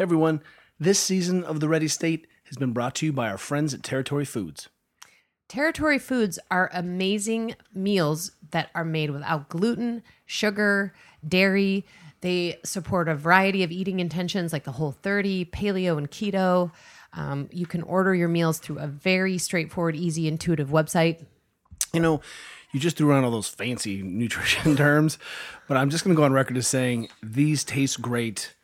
[0.00, 0.40] Hey everyone,
[0.78, 3.82] this season of The Ready State has been brought to you by our friends at
[3.82, 4.70] Territory Foods.
[5.46, 10.94] Territory Foods are amazing meals that are made without gluten, sugar,
[11.28, 11.84] dairy.
[12.22, 16.72] They support a variety of eating intentions like the Whole 30, paleo, and keto.
[17.12, 21.26] Um, you can order your meals through a very straightforward, easy, intuitive website.
[21.92, 22.22] You know,
[22.72, 25.18] you just threw around all those fancy nutrition terms,
[25.68, 28.54] but I'm just going to go on record as saying these taste great.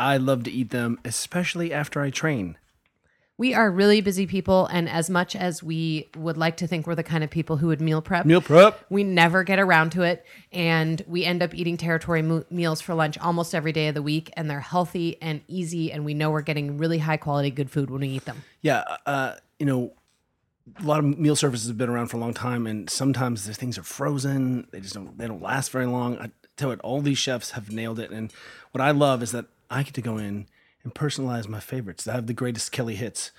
[0.00, 2.56] I love to eat them, especially after I train.
[3.36, 6.94] We are really busy people, and as much as we would like to think we're
[6.94, 8.84] the kind of people who would meal prep, Meal prep.
[8.90, 10.26] we never get around to it.
[10.52, 14.02] And we end up eating territory mo- meals for lunch almost every day of the
[14.02, 15.90] week, and they're healthy and easy.
[15.90, 18.42] And we know we're getting really high quality, good food when we eat them.
[18.60, 19.92] Yeah, uh, you know,
[20.78, 23.54] a lot of meal services have been around for a long time, and sometimes the
[23.54, 24.66] things are frozen.
[24.70, 26.18] They just don't they don't last very long.
[26.18, 28.30] I tell you what, all these chefs have nailed it, and
[28.72, 30.46] what I love is that I get to go in
[30.82, 32.08] and personalize my favorites.
[32.08, 33.30] I have the greatest Kelly hits,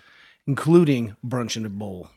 [0.47, 2.09] including brunch in a bowl.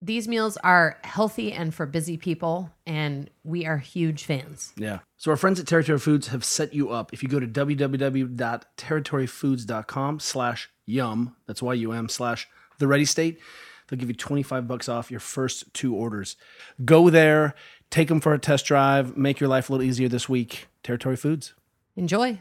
[0.00, 4.72] These meals are healthy and for busy people, and we are huge fans.
[4.76, 5.00] Yeah.
[5.16, 7.12] So our friends at Territory Foods have set you up.
[7.12, 13.40] If you go to www.territoryfoods.com slash yum, that's Y-U-M slash the ready state,
[13.88, 16.36] they'll give you 25 bucks off your first two orders.
[16.84, 17.56] Go there,
[17.90, 20.68] take them for a test drive, make your life a little easier this week.
[20.84, 21.54] Territory Foods.
[21.96, 22.38] Enjoy.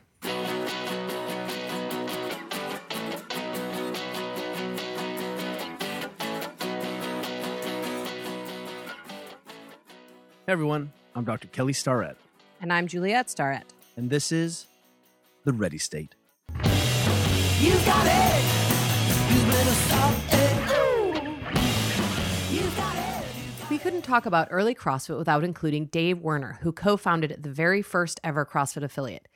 [10.57, 11.47] Everyone, I'm Dr.
[11.49, 12.17] Kelly Starrett,
[12.61, 13.71] And I'm Juliet Starrett.
[13.95, 14.65] and this is
[15.43, 16.15] the ready state.
[16.49, 18.43] You got it.
[19.29, 20.53] You better stop it.
[22.51, 23.25] You got it.
[23.69, 27.83] We couldn't talk about early CrossFit without including Dave Werner, who co founded the very
[27.83, 29.27] first ever CrossFit affiliate.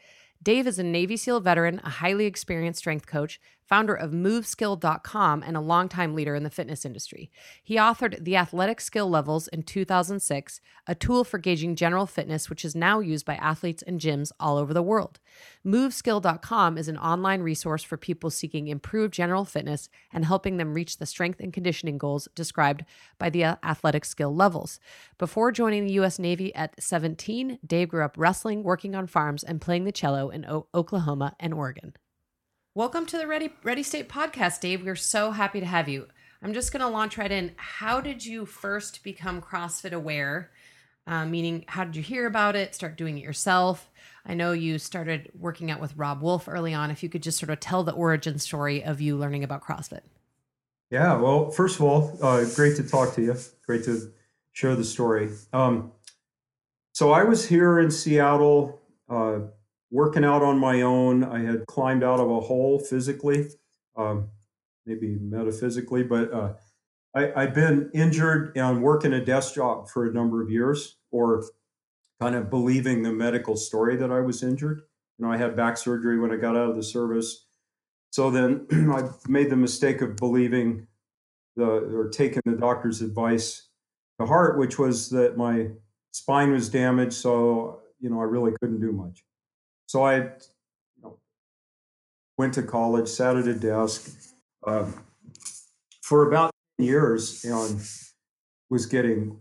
[0.43, 3.39] Dave is a Navy SEAL veteran, a highly experienced strength coach,
[3.71, 7.31] founder of MoveSkill.com, and a longtime leader in the fitness industry.
[7.63, 12.65] He authored The Athletic Skill Levels in 2006, a tool for gauging general fitness, which
[12.65, 15.21] is now used by athletes and gyms all over the world.
[15.65, 20.97] MoveSkill.com is an online resource for people seeking improved general fitness and helping them reach
[20.97, 22.83] the strength and conditioning goals described
[23.17, 24.81] by the athletic skill levels.
[25.17, 26.19] Before joining the U.S.
[26.19, 30.45] Navy at 17, Dave grew up wrestling, working on farms, and playing the cello in
[30.45, 31.93] o- Oklahoma and Oregon.
[32.73, 34.83] Welcome to the Ready Ready State podcast, Dave.
[34.83, 36.07] We're so happy to have you.
[36.41, 37.51] I'm just going to launch right in.
[37.57, 40.51] How did you first become CrossFit aware?
[41.05, 42.73] Uh, meaning, how did you hear about it?
[42.73, 43.89] Start doing it yourself?
[44.25, 46.91] I know you started working out with Robb Wolf early on.
[46.91, 50.01] If you could just sort of tell the origin story of you learning about CrossFit.
[50.89, 53.35] Yeah, well, first of all, uh, great to talk to you.
[53.65, 54.11] Great to
[54.51, 55.29] share the story.
[55.53, 55.91] Um,
[56.93, 59.39] so I was here in Seattle, uh,
[59.91, 61.23] working out on my own.
[61.23, 63.49] I had climbed out of a hole physically,
[63.95, 64.29] um,
[64.85, 66.53] maybe metaphysically, but uh,
[67.13, 71.43] I, I'd been injured and working a desk job for a number of years, or
[72.21, 74.81] kind of believing the medical story that I was injured.
[75.17, 77.45] You know, I had back surgery when I got out of the service.
[78.11, 80.87] So then I made the mistake of believing
[81.55, 83.67] the or taking the doctor's advice
[84.19, 85.67] to heart, which was that my
[86.11, 89.23] spine was damaged, so you know I really couldn't do much.
[89.91, 90.29] So I,
[92.37, 94.09] went to college, sat at a desk
[94.65, 95.03] um,
[96.01, 97.77] for about 10 years, and
[98.69, 99.37] was getting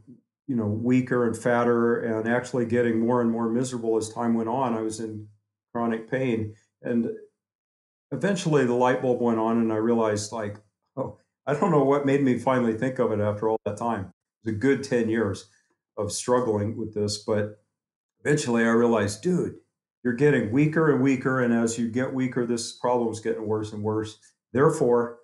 [0.49, 4.49] you know weaker and fatter, and actually getting more and more miserable as time went
[4.49, 4.75] on.
[4.75, 5.29] I was in
[5.73, 7.11] chronic pain, and
[8.11, 10.57] eventually the light bulb went on, and I realized like,
[10.97, 14.07] oh, I don't know what made me finally think of it after all that time.
[14.43, 15.49] It was a good 10 years
[15.97, 17.63] of struggling with this, but
[18.25, 19.55] eventually I realized, dude,
[20.03, 21.41] you're getting weaker and weaker.
[21.41, 24.19] And as you get weaker, this problem is getting worse and worse.
[24.53, 25.19] Therefore,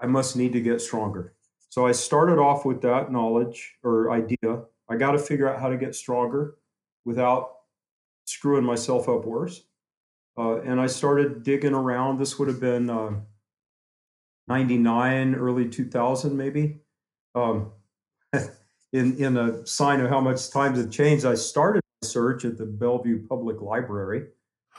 [0.00, 1.34] I must need to get stronger.
[1.68, 4.62] So I started off with that knowledge or idea.
[4.88, 6.56] I got to figure out how to get stronger
[7.04, 7.52] without
[8.24, 9.62] screwing myself up worse.
[10.36, 12.18] Uh, and I started digging around.
[12.18, 13.12] This would have been uh,
[14.48, 16.80] 99, early 2000, maybe.
[17.34, 17.72] Um,
[18.92, 22.66] in, in a sign of how much times have changed, I started search at the
[22.66, 24.26] Bellevue Public Library.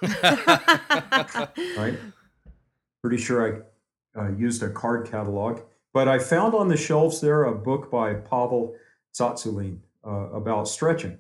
[0.02, 1.98] right?
[3.02, 3.66] Pretty sure
[4.16, 5.62] I uh, used a card catalog.
[5.94, 8.76] But I found on the shelves there a book by Pavel
[9.14, 11.18] Tsatsouline uh, about stretching.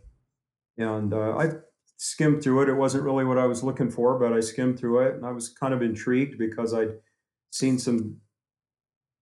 [0.77, 1.51] And uh, I
[1.97, 2.69] skimmed through it.
[2.69, 5.31] It wasn't really what I was looking for, but I skimmed through it and I
[5.31, 6.93] was kind of intrigued because I'd
[7.51, 8.17] seen some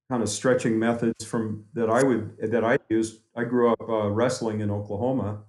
[0.09, 3.21] kind of stretching methods from that I would that I used.
[3.35, 5.43] I grew up uh, wrestling in Oklahoma,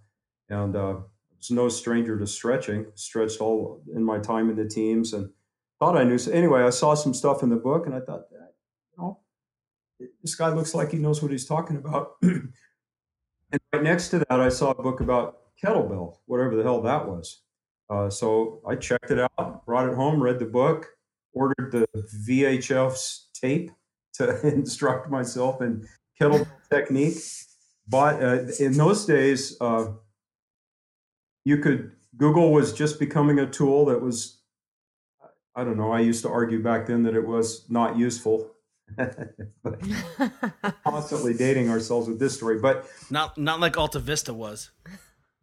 [0.48, 0.96] and uh,
[1.40, 2.86] was no stranger to stretching.
[2.94, 5.30] Stretched all in my time in the teams, and
[5.78, 6.18] thought I knew.
[6.18, 8.38] So anyway, I saw some stuff in the book, and I thought, you
[8.98, 9.18] know,
[10.22, 12.12] this guy looks like he knows what he's talking about.
[12.22, 12.50] and
[13.72, 17.42] right next to that, I saw a book about kettlebell, whatever the hell that was.
[17.88, 20.88] Uh, so I checked it out, brought it home, read the book,
[21.32, 21.86] ordered the
[22.28, 23.70] VHS tape
[24.14, 25.86] to instruct myself in
[26.20, 27.16] kettlebell technique.
[27.88, 29.86] But uh, in those days, uh,
[31.50, 34.38] you could Google was just becoming a tool that was.
[35.56, 35.90] I don't know.
[35.92, 38.50] I used to argue back then that it was not useful.
[38.96, 39.80] but
[40.84, 44.70] constantly dating ourselves with this story, but Not not like Alta Vista was.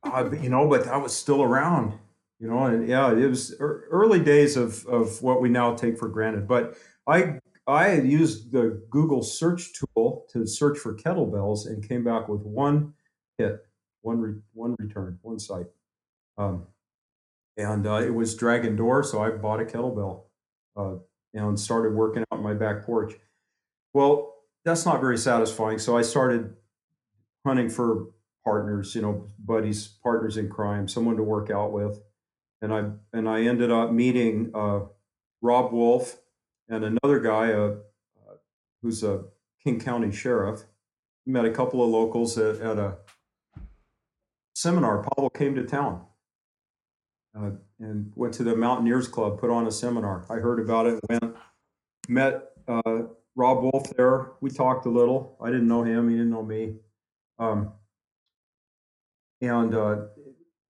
[0.04, 1.94] uh, you know, but that was still around,
[2.39, 6.07] you know, and yeah, it was early days of of what we now take for
[6.09, 6.48] granted.
[6.48, 12.04] But I I had used the Google search tool to search for kettlebells and came
[12.04, 12.94] back with one
[13.38, 13.65] hit,
[14.01, 15.68] one re, one return, one site,
[16.37, 16.67] um,
[17.57, 19.03] and uh, it was Dragon Door.
[19.03, 20.23] So I bought a kettlebell
[20.75, 20.95] uh,
[21.33, 23.13] and started working out my back porch.
[23.93, 25.79] Well, that's not very satisfying.
[25.79, 26.55] So I started
[27.45, 28.07] hunting for
[28.43, 32.01] partners, you know, buddies, partners in crime, someone to work out with.
[32.61, 34.81] And I and I ended up meeting uh,
[35.41, 36.17] Robb Wolf
[36.67, 37.75] and another guy, uh,
[38.81, 39.25] who's a
[39.63, 40.63] King County sheriff.
[41.25, 42.97] Met a couple of locals at, at a
[44.55, 45.03] seminar.
[45.03, 46.06] Pavel came to town
[47.37, 50.25] uh, and went to the Mountaineers Club, put on a seminar.
[50.29, 51.35] I heard about it, went,
[52.07, 53.03] met uh,
[53.35, 54.31] Robb Wolf there.
[54.41, 55.37] We talked a little.
[55.41, 56.75] I didn't know him, he didn't know me.
[57.39, 57.73] Um,
[59.41, 59.97] and uh,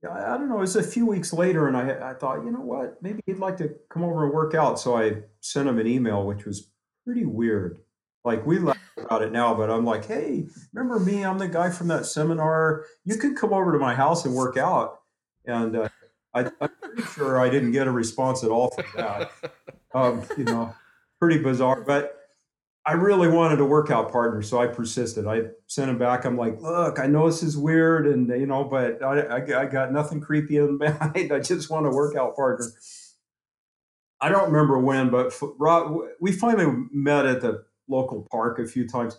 [0.09, 2.61] I don't know, it was a few weeks later, and I, I thought, you know
[2.61, 4.79] what, maybe he'd like to come over and work out.
[4.79, 6.69] So I sent him an email, which was
[7.05, 7.79] pretty weird.
[8.25, 11.23] Like we laugh about it now, but I'm like, hey, remember me?
[11.23, 12.83] I'm the guy from that seminar.
[13.05, 14.99] You could come over to my house and work out.
[15.45, 15.89] And uh,
[16.37, 19.31] I, I'm pretty sure I didn't get a response at all from that.
[19.93, 20.75] Um, you know,
[21.19, 21.81] pretty bizarre.
[21.81, 22.17] But
[22.85, 25.27] I really wanted a workout partner, so I persisted.
[25.27, 26.23] I sent him back.
[26.25, 29.65] I'm like, look, I know this is weird, and you know, but I, I, I
[29.65, 31.31] got nothing creepy in mind.
[31.31, 32.65] I just want a workout partner.
[34.21, 38.65] I don't remember when, but f- Rob, we finally met at the local park a
[38.65, 39.17] few times.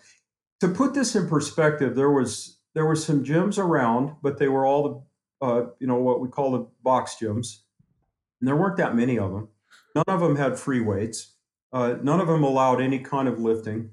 [0.61, 4.65] To put this in perspective, there was there were some gyms around, but they were
[4.65, 5.03] all the
[5.41, 7.59] uh, you know what we call the box gyms,
[8.41, 9.49] and there weren't that many of them.
[9.95, 11.35] None of them had free weights.
[11.73, 13.91] Uh, none of them allowed any kind of lifting.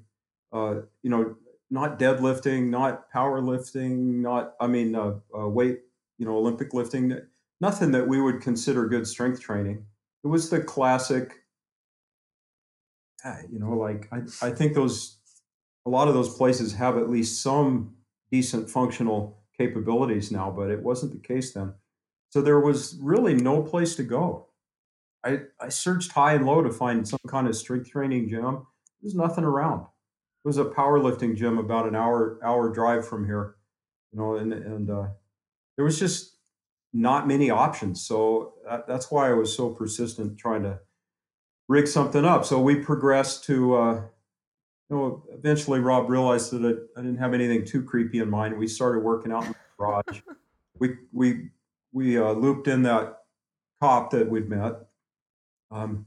[0.52, 1.36] Uh, you know,
[1.70, 5.80] not deadlifting, not powerlifting, not I mean uh, uh, weight.
[6.18, 7.18] You know, Olympic lifting.
[7.60, 9.86] Nothing that we would consider good strength training.
[10.24, 11.34] It was the classic.
[13.24, 15.18] ah, You know, like I, I think those
[15.86, 17.96] a lot of those places have at least some
[18.30, 21.74] decent functional capabilities now, but it wasn't the case then.
[22.30, 24.48] So there was really no place to go.
[25.24, 28.66] I, I searched high and low to find some kind of strength training gym.
[29.00, 29.80] There's nothing around.
[29.80, 33.56] It was a powerlifting gym about an hour hour drive from here,
[34.12, 35.08] you know, and and uh,
[35.76, 36.36] there was just
[36.92, 38.06] not many options.
[38.06, 40.80] So that, that's why I was so persistent trying to
[41.68, 42.44] rig something up.
[42.44, 44.02] So we progressed to, uh,
[44.88, 48.56] you know, eventually Rob realized that I, I didn't have anything too creepy in mind.
[48.56, 50.20] We started working out in the garage.
[50.78, 51.50] we we
[51.92, 53.18] we uh, looped in that
[53.80, 54.74] cop that we'd met.
[55.70, 56.06] Um,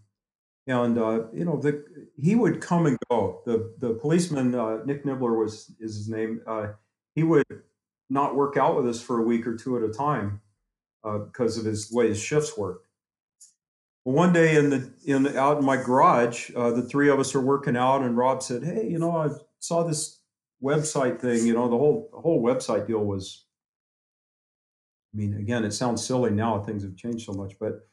[0.67, 1.83] and uh, you know, the,
[2.15, 3.41] he would come and go.
[3.45, 6.41] The the policeman, uh, Nick Nibbler was is his name.
[6.47, 6.67] Uh,
[7.15, 7.45] he would
[8.09, 10.41] not work out with us for a week or two at a time
[11.03, 12.87] uh, because of his way his shifts worked.
[14.05, 17.35] Well, one day in the in out in my garage, uh, the three of us
[17.35, 19.29] are working out, and Rob said, "Hey, you know, I
[19.59, 20.21] saw this
[20.63, 21.45] website thing.
[21.45, 23.45] You know, the whole the whole website deal was.
[25.13, 27.87] I mean, again, it sounds silly now; things have changed so much, but."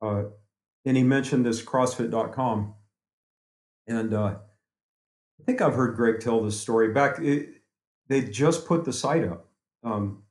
[0.00, 0.24] Uh,
[0.84, 2.74] and he mentioned this CrossFit.com,
[3.86, 4.34] and uh,
[5.40, 7.20] I think I've heard Greg tell this story back.
[7.20, 7.62] It,
[8.08, 9.48] they just put the site up,
[9.84, 10.24] um,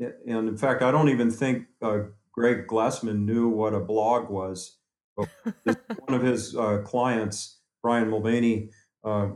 [0.00, 2.00] and in fact, I don't even think uh,
[2.32, 4.78] Greg Glassman knew what a blog was.
[5.16, 5.28] But
[5.64, 8.70] one of his uh, clients, Brian Mulvaney,
[9.04, 9.28] uh,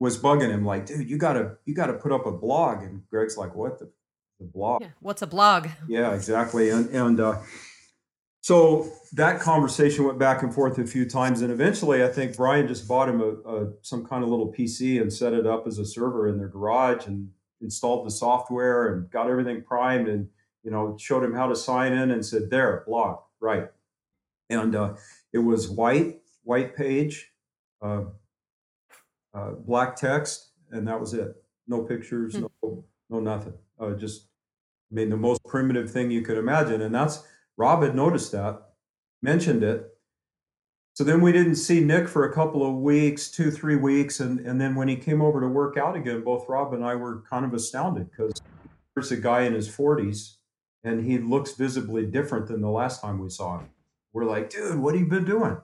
[0.00, 3.36] was bugging him like, "Dude, you gotta you gotta put up a blog." And Greg's
[3.36, 3.90] like, "What the,
[4.38, 4.88] the blog?" Yeah.
[5.00, 5.68] What's a blog?
[5.88, 6.70] Yeah, exactly.
[6.70, 7.40] And and uh,
[8.40, 12.68] so that conversation went back and forth a few times, and eventually, I think Brian
[12.68, 15.78] just bought him a, a some kind of little PC and set it up as
[15.78, 20.28] a server in their garage and installed the software and got everything primed and
[20.64, 23.68] you know showed him how to sign in and said, "There, blog, right."
[24.50, 24.94] And uh,
[25.32, 27.30] it was white, white page,
[27.82, 28.04] uh,
[29.34, 31.36] uh, black text, and that was it.
[31.66, 32.46] No pictures, Hmm.
[32.62, 33.54] no no nothing.
[33.78, 34.28] Uh, just
[34.90, 36.80] I mean, the most primitive thing you could imagine.
[36.80, 37.22] And that's
[37.58, 38.62] Rob had noticed that,
[39.22, 39.86] mentioned it.
[40.94, 44.20] so then we didn't see Nick for a couple of weeks, two, three weeks.
[44.20, 46.94] And, and then when he came over to work out again, both Rob and I
[46.94, 48.40] were kind of astounded because
[48.94, 50.36] there's a guy in his 40s
[50.84, 53.68] and he looks visibly different than the last time we saw him.
[54.12, 55.56] We're like, dude, what have you been doing?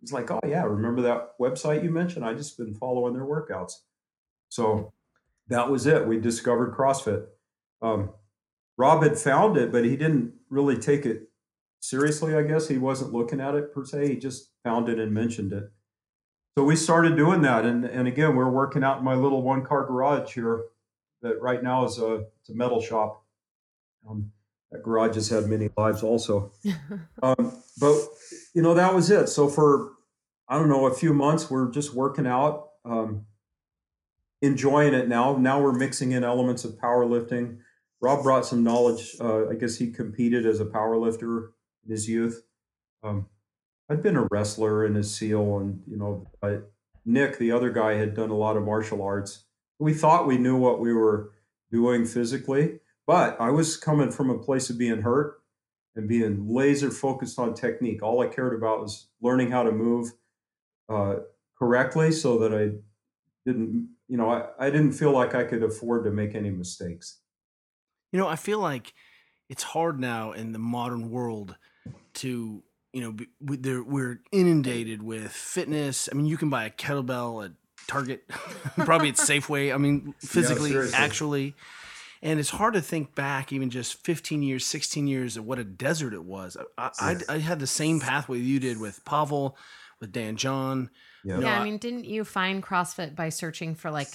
[0.00, 2.24] He's like, oh, yeah, remember that website you mentioned?
[2.24, 3.72] I just been following their workouts.
[4.48, 4.92] So
[5.48, 6.06] that was it.
[6.06, 7.26] We discovered CrossFit.
[7.82, 8.10] Um,
[8.76, 11.30] Rob had found it, but he didn't really take it
[11.80, 12.68] seriously, I guess.
[12.68, 14.08] He wasn't looking at it per se.
[14.08, 15.64] He just found it and mentioned it.
[16.56, 17.64] So we started doing that.
[17.64, 20.64] And, and again, we're working out in my little one car garage here
[21.22, 23.24] that right now is a, it's a metal shop.
[24.08, 24.30] Um,
[24.70, 26.52] that garage has had many lives also.
[27.22, 27.96] um, but,
[28.54, 29.28] you know, that was it.
[29.28, 29.92] So for,
[30.48, 33.26] I don't know, a few months, we're just working out, um,
[34.42, 35.36] enjoying it now.
[35.36, 37.58] Now we're mixing in elements of powerlifting.
[38.00, 39.16] Rob brought some knowledge.
[39.20, 41.52] Uh, I guess he competed as a power lifter
[41.84, 42.42] in his youth.
[43.02, 43.26] Um,
[43.90, 46.58] I'd been a wrestler in his SEAL, and you know, I,
[47.04, 49.44] Nick, the other guy, had done a lot of martial arts.
[49.78, 51.32] We thought we knew what we were
[51.72, 55.40] doing physically, but I was coming from a place of being hurt
[55.96, 58.02] and being laser focused on technique.
[58.02, 60.12] All I cared about was learning how to move
[60.90, 61.16] uh,
[61.58, 62.76] correctly, so that I
[63.46, 67.18] didn't, you know, I, I didn't feel like I could afford to make any mistakes.
[68.12, 68.92] You know, I feel like
[69.48, 71.56] it's hard now in the modern world
[72.14, 72.62] to
[72.92, 76.10] you know be, we- there- we're inundated with fitness.
[76.12, 77.52] I mean, you can buy a kettlebell at
[77.86, 78.28] Target,
[78.76, 79.74] probably at Safeway.
[79.74, 80.98] I mean, physically, seriously.
[80.98, 81.54] actually.
[82.22, 85.64] And it's hard to think back, even just 15 years, 16 years of what a
[85.64, 86.56] desert it was.
[86.76, 87.24] I, I, Yes.
[87.28, 89.56] I had the same pathway you did with Pavel,
[90.00, 90.90] with Dan John.
[91.24, 91.36] Yeah.
[91.36, 94.08] No, yeah, I- I mean, didn't you find CrossFit by searching for like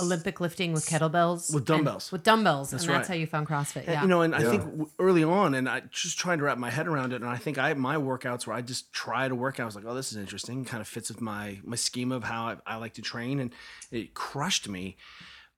[0.00, 1.48] Olympic lifting with kettlebells?
[1.52, 2.10] With And- dumbbells.
[2.12, 2.70] with dumbbells.
[2.70, 3.76] That's and that's how you found CrossFit.
[3.82, 4.02] And, Yeah.
[4.02, 6.86] You know, and I think early on, and I just trying to wrap my head
[6.88, 9.64] around it, and I think I my workouts where I just try to work out.
[9.64, 10.64] I was like, oh, this is interesting.
[10.64, 13.52] Kind of fits with my my scheme of how I, I like to train, and
[13.90, 14.96] it crushed me.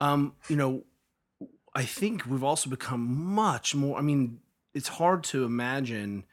[0.00, 0.84] Um, you know,
[1.74, 3.02] I think we've also become
[3.34, 3.98] much more.
[3.98, 4.40] I mean,
[4.74, 6.24] it's hard to imagine,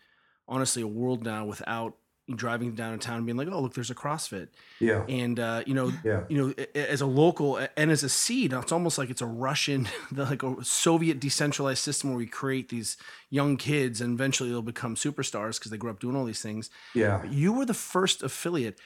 [0.48, 1.96] honestly, a world now without
[2.36, 5.04] driving downtown and being like, oh, look, there's a CrossFit, Yeah.
[5.10, 6.24] and uh, you know, Yeah.
[6.30, 9.90] you know, as a local and as a seed, it's almost like it's a Russian,
[10.12, 12.96] like a Soviet decentralized system where we create these
[13.30, 16.70] young kids and eventually they'll become superstars because they grew up doing all these things.
[16.94, 17.24] Yeah.
[17.26, 18.78] You were the first affiliate.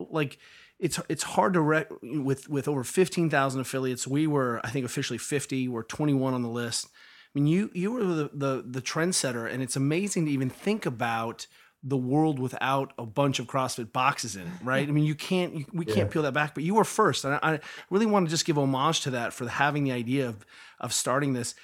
[0.00, 0.38] Like
[0.78, 4.06] it's it's hard to rec- with with over fifteen thousand affiliates.
[4.06, 5.68] We were, I think, officially fifty.
[5.68, 6.86] We're twenty one on the list.
[6.86, 10.86] I mean, you you were the the the trendsetter, and it's amazing to even think
[10.86, 11.46] about
[11.84, 14.88] the world without a bunch of CrossFit boxes in it, right?
[14.88, 15.94] I mean, you can't, you, we Yeah.
[15.94, 18.44] can't peel that back, but you were first, and I, I really want to just
[18.44, 20.44] give homage to that for having the idea of
[20.80, 21.54] of starting this.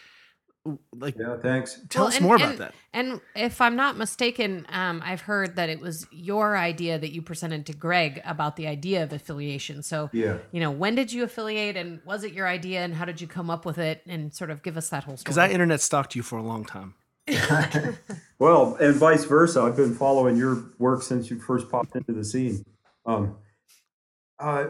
[0.97, 1.37] Like, Yeah.
[1.37, 1.79] Thanks.
[1.91, 2.75] tell Well, us and- more about and- that.
[2.95, 7.21] And if I'm not mistaken, um, I've heard that it was your idea that you
[7.21, 9.83] presented to Greg about the idea of affiliation.
[9.83, 10.39] So, Yeah.
[10.53, 13.27] you know, when did you affiliate and was it your idea and how did you
[13.27, 15.25] come up with it and sort of give us that whole story?
[15.25, 16.95] Because I internet stalked you for a long time.
[18.39, 19.63] Well, and vice versa.
[19.63, 22.65] I've been following your work since you first popped into the scene.
[23.07, 23.37] Um,
[24.39, 24.67] uh,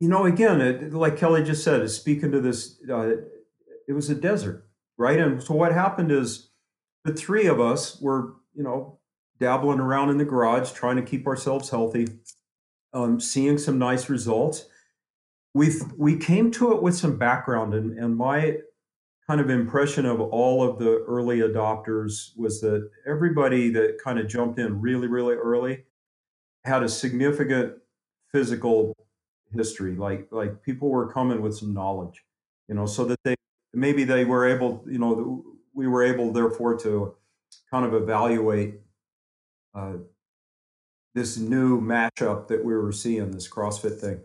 [0.00, 2.80] you know, again, it, like Kelly just said, is speaking to this.
[2.88, 3.16] Uh,
[3.86, 4.63] it was a desert,
[4.98, 5.18] right?
[5.18, 6.50] And so what happened is
[7.04, 8.98] the three of us were, you know,
[9.40, 12.08] dabbling around in the garage, trying to keep ourselves healthy,
[12.92, 14.66] um, seeing some nice results.
[15.54, 18.58] We we came to it with some background, and and my
[19.26, 24.28] kind of impression of all of the early adopters was that everybody that kind of
[24.28, 25.84] jumped in really, really early
[26.64, 27.74] had a significant
[28.32, 28.94] physical
[29.52, 29.94] history.
[29.96, 32.24] Like like people were coming with some knowledge,
[32.68, 33.34] you know, so that they
[33.74, 37.14] maybe they were able, you know, we were able therefore to
[37.70, 38.80] kind of evaluate
[39.74, 39.94] uh,
[41.14, 44.20] this new matchup that we were seeing, this CrossFit thing.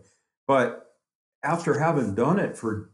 [0.46, 0.86] But
[1.42, 2.90] after having done it for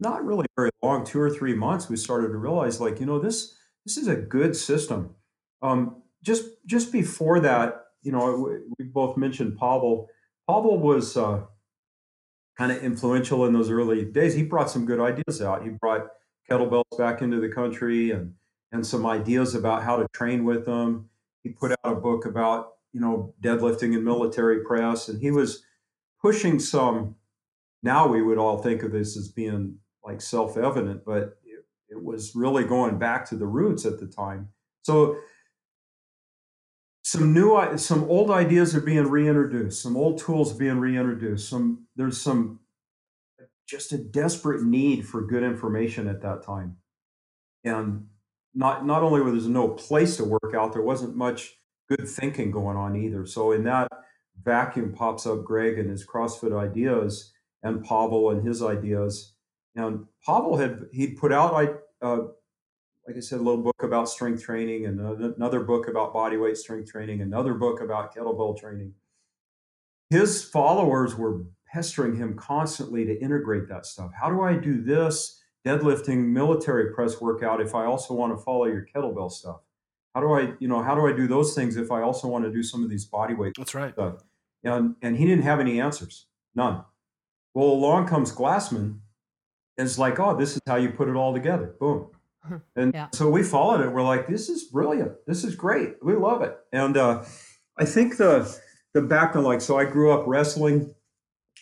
[0.00, 3.18] not really very long, two or three months, we started to realize, like, you know,
[3.18, 5.14] this this is a good system.
[5.62, 10.08] Um, just just before that, you know, we, both mentioned Pavel.
[10.48, 11.42] Pavel was uh,
[12.58, 14.34] kind of influential in those early days.
[14.34, 15.62] He brought some good ideas out.
[15.62, 16.08] He brought
[16.50, 18.34] kettlebells back into the country and
[18.70, 21.08] and some ideas about how to train with them.
[21.42, 25.62] He put out a book about you know deadlifting and military press, and he was
[26.20, 27.14] pushing some.
[27.82, 32.34] Now we would all think of this as being like self-evident, but it, it was
[32.34, 34.48] really going back to the roots at the time.
[34.82, 35.16] So
[37.08, 39.80] some new, some old ideas are being reintroduced.
[39.80, 41.48] Some old tools are being reintroduced.
[41.48, 42.60] Some there's some
[43.66, 46.76] just a desperate need for good information at that time,
[47.64, 48.08] and
[48.54, 51.54] not not only was there no place to work out, there wasn't much
[51.88, 53.24] good thinking going on either.
[53.24, 53.88] So in that
[54.44, 59.32] vacuum pops up Greg and his CrossFit ideas and Pavel and his ideas.
[59.74, 61.54] And Pavel had he'd put out
[62.02, 62.18] uh,
[63.08, 66.58] like I said a little book about strength training and another book about body weight
[66.58, 68.92] strength training, another book about kettlebell training.
[70.10, 74.10] His followers were pestering him constantly to integrate that stuff.
[74.12, 78.66] How do I do this deadlifting military press workout if I also want to follow
[78.66, 79.60] your kettlebell stuff?
[80.14, 82.44] How do I, you know, how do I do those things if I also want
[82.44, 83.94] to do some of these body weight That's right.
[83.94, 84.16] stuff?
[84.64, 86.84] And, and he didn't have any answers, none.
[87.54, 88.98] Well, along comes Glassman.
[89.78, 91.74] And it's like, oh, this is how you put it all together.
[91.80, 92.10] Boom.
[92.76, 93.08] And Yeah.
[93.12, 93.92] so we followed it.
[93.92, 95.12] We're like, this is brilliant.
[95.26, 95.94] This is great.
[96.02, 96.56] We love it.
[96.72, 97.24] And uh,
[97.78, 98.58] I think the
[98.94, 100.94] the background, like, so I grew up wrestling.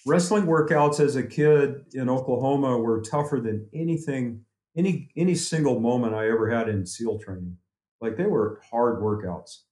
[0.06, 4.44] Wrestling workouts as a kid in Oklahoma were tougher than anything,
[4.76, 7.56] any any single moment I ever had in SEAL training.
[8.00, 9.62] Like they were hard workouts.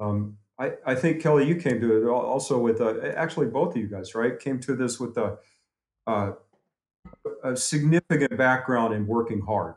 [0.00, 3.82] Um, I, I think Kelly, you came to it also with uh, actually both of
[3.82, 4.38] you guys, right?
[4.38, 5.36] Came to this with a,
[6.06, 6.32] uh,
[7.42, 9.74] a significant background in working hard.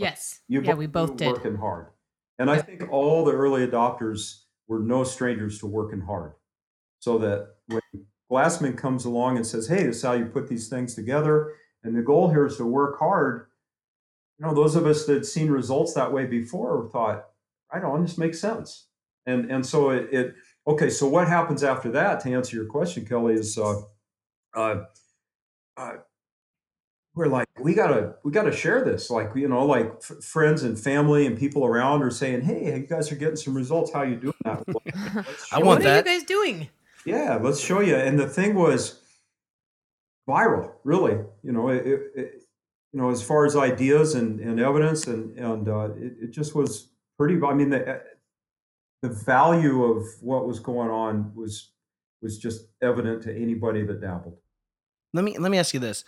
[0.00, 0.40] Yes.
[0.48, 1.28] You yeah, we both did.
[1.28, 1.88] working hard,
[2.38, 6.32] and I think all the early adopters were no strangers to working hard.
[7.00, 7.82] So that when
[8.30, 11.52] Glassman comes along and says, "Hey, this is how you put these things together,"
[11.84, 13.48] and the goal here is to work hard.
[14.38, 17.28] You know, those of us that had seen results that way before thought,
[17.72, 18.86] "Right on, this makes sense."
[19.26, 20.34] And and so it, it
[20.66, 20.88] okay.
[20.88, 22.20] So what happens after that?
[22.20, 23.82] To answer your question, Kelly, is uh,
[24.54, 24.84] uh,
[25.76, 25.92] uh,
[27.20, 29.10] we're like we gotta we gotta share this.
[29.10, 32.86] Like you know like f- friends and family and people around are saying hey you
[32.86, 33.92] guys are getting some results.
[33.92, 35.88] How you doing that Well, I show want what you.
[35.90, 36.68] are you guys doing?
[37.04, 37.94] yeah let's show you.
[37.96, 39.02] And the thing was
[40.28, 41.18] viral really.
[41.42, 42.42] You know it, it, it-
[42.92, 46.56] you know as far as ideas and, and evidence and and uh, it, it just
[46.56, 48.02] was pretty i mean the
[49.02, 51.70] the value of what was going on was
[52.20, 54.38] was just evident to anybody that dabbled.
[55.14, 56.04] Let me let me ask you this.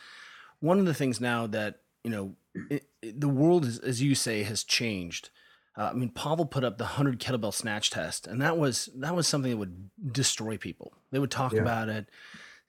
[0.62, 2.34] One of the things now that you know,
[2.70, 5.28] it, it- the world, is, as you say, has changed.
[5.76, 9.14] Uh, I mean, Pavel put up the hundred kettlebell snatch test, and that was that
[9.14, 10.92] was something that would destroy people.
[11.10, 11.62] They would talk Yeah.
[11.62, 12.08] about it.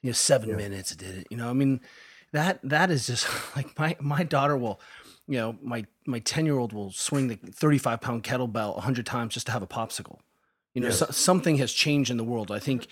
[0.01, 0.55] You know, seven Yeah.
[0.57, 1.27] minutes it did it.
[1.29, 1.81] You know, I mean,
[2.31, 4.79] that that is just like my my daughter will,
[5.27, 9.05] you know, my my ten year old will swing the thirty five pound kettlebell hundred
[9.05, 10.19] times just to have a popsicle.
[10.73, 10.99] You know, Yes.
[10.99, 12.51] so, something has changed in the world.
[12.51, 12.87] I think,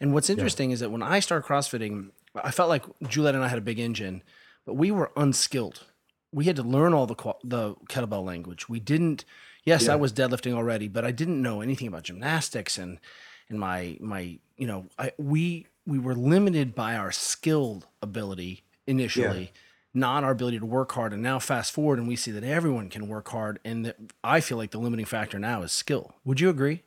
[0.00, 3.48] and what's interesting is that when I started CrossFitting, I felt like Juliet and I
[3.48, 4.22] had a big engine,
[4.68, 5.86] but we were unskilled.
[6.30, 8.68] We had to learn all the the kettlebell language.
[8.68, 9.24] We didn't.
[9.64, 9.94] Yes, Yeah.
[9.94, 13.00] I was deadlifting already, but I didn't know anything about gymnastics and
[13.48, 19.52] and my my you know I we we were limited by our skilled ability initially,
[19.94, 21.14] not our ability to work hard.
[21.14, 24.40] And now fast forward and we see that everyone can work hard, and that I
[24.40, 26.12] feel like the limiting factor now is skill.
[26.26, 26.82] Would you agree?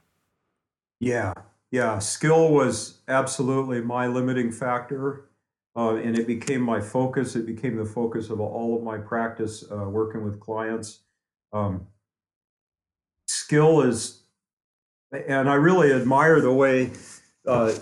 [1.00, 1.34] Yeah,
[1.72, 1.98] yeah.
[1.98, 5.31] Skill was absolutely my limiting factor,
[5.76, 7.36] uh, and it became my focus.
[7.36, 11.02] It became the focus of all of my practice uh, working with clients.
[11.54, 11.88] Um,
[13.28, 14.24] skill is,
[15.12, 16.92] and I really admire the way
[17.48, 17.74] uh,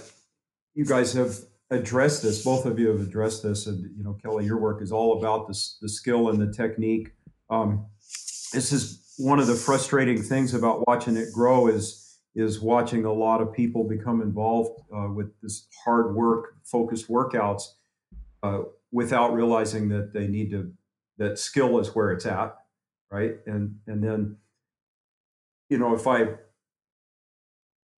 [0.76, 1.36] you guys have
[1.72, 2.44] addressed this.
[2.44, 5.48] Both of you have addressed this, and you know, Kelly, your work is all about
[5.48, 7.12] the the skill and the technique.
[7.50, 7.88] Um,
[8.54, 13.12] this is one of the frustrating things about watching it grow is is watching a
[13.12, 17.64] lot of people become involved uh, with this hard work focused workouts
[18.44, 20.72] uh, without realizing that they need to
[21.18, 22.56] that skill is where it's at
[23.12, 23.36] right?
[23.46, 24.38] And and then
[25.70, 26.24] you know if i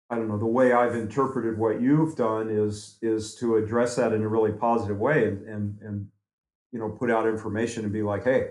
[0.10, 4.12] i don't know the way i've interpreted what you've done is is to address that
[4.12, 6.08] in a really positive way and and and
[6.74, 8.50] you know put out information and be like hey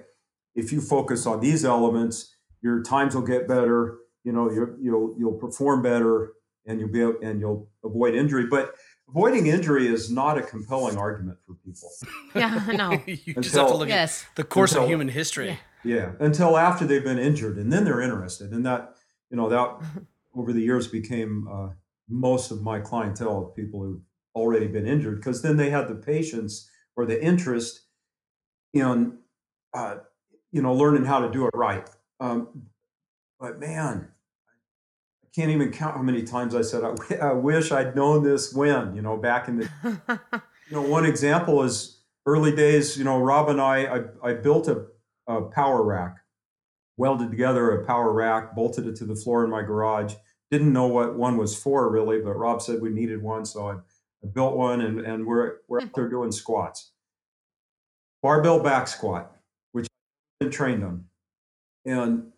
[0.55, 5.15] if you focus on these elements your times will get better you know you'll you'll
[5.19, 6.33] you'll perform better
[6.67, 8.47] and you'll be and you'll avoid injury.
[8.47, 8.75] But
[9.11, 11.89] avoiding injury is not a compelling argument for people
[12.35, 12.93] Yeah, no.
[13.07, 14.25] you just have to Until- look at yes.
[14.37, 15.59] the course of human history.
[15.85, 15.97] Yeah.
[15.97, 18.95] yeah until after they've been injured and then they're interested and that
[19.31, 19.69] you know that
[20.35, 21.69] over the years became uh,
[22.09, 24.03] most of my clientele of people who've
[24.35, 27.81] already been injured because then they had the patience or the interest
[28.75, 29.19] in
[29.75, 29.97] uh,
[30.53, 31.89] you know learning how to do it right
[32.21, 32.49] um,
[33.41, 34.20] but man i
[35.35, 38.53] can't even count how many times i said I, w- I wish i'd known this
[38.53, 39.69] when you know back in the
[40.69, 44.69] you know one example is early days you know rob and i i, I built
[44.69, 44.87] a,
[45.27, 46.17] a power rack
[46.97, 50.15] welded together a power rack bolted it to the floor in my garage.
[50.51, 53.73] Didn't know what one was for really but rob said we needed one so i,
[53.75, 56.91] I built one and, and we're, we're out there doing squats.
[58.23, 59.35] Barbell back squat
[59.73, 61.05] which i've been trained on
[61.87, 62.33] and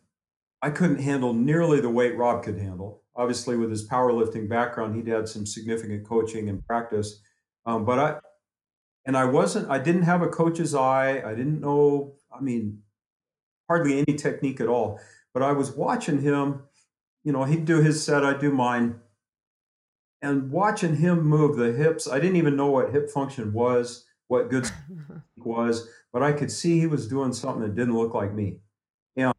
[0.63, 3.03] I couldn't handle nearly the weight Rob could handle.
[3.17, 7.21] Obviously, with his powerlifting background, he'd had some significant coaching and practice.
[7.67, 8.19] Um, but I,
[9.05, 11.21] and I wasn't, I didn't have a coach's eye.
[11.27, 12.79] I didn't know, I mean,
[13.69, 15.01] hardly any technique at all.
[15.35, 16.63] But I was watching him,
[17.25, 19.01] you know, he'd do his set, I'd do mine.
[20.23, 24.49] And watching him move the hips, I didn't even know what hip function was, what
[24.49, 24.71] good
[25.37, 28.61] was, but I could see he was doing something that didn't look like me.
[29.17, 29.35] And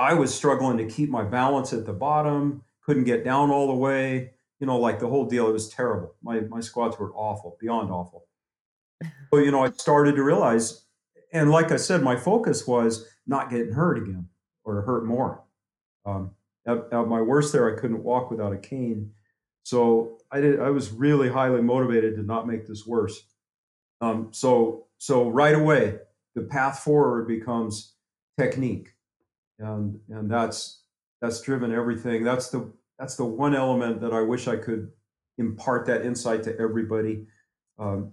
[0.00, 3.74] I was struggling to keep my balance at the bottom, couldn't get down all the
[3.74, 5.46] way, you know, like the whole deal.
[5.46, 6.14] It was terrible.
[6.22, 8.26] My, my squats were awful, beyond awful.
[9.30, 10.86] So, you know, I started to realize,
[11.34, 14.28] and like I said, my focus was not getting hurt again
[14.64, 15.44] or hurt more.
[16.06, 16.30] Um,
[16.66, 19.12] at, at my worst there, I couldn't walk without a cane.
[19.64, 23.22] So I did, I was really highly motivated to not make this worse.
[24.00, 25.98] Um, so, so right away,
[26.34, 27.92] the path forward becomes
[28.38, 28.94] technique.
[29.60, 30.82] And, and that's,
[31.20, 32.24] that's driven everything.
[32.24, 34.90] That's the, that's the one element that I wish I could
[35.38, 37.26] impart that insight to everybody
[37.78, 38.12] um,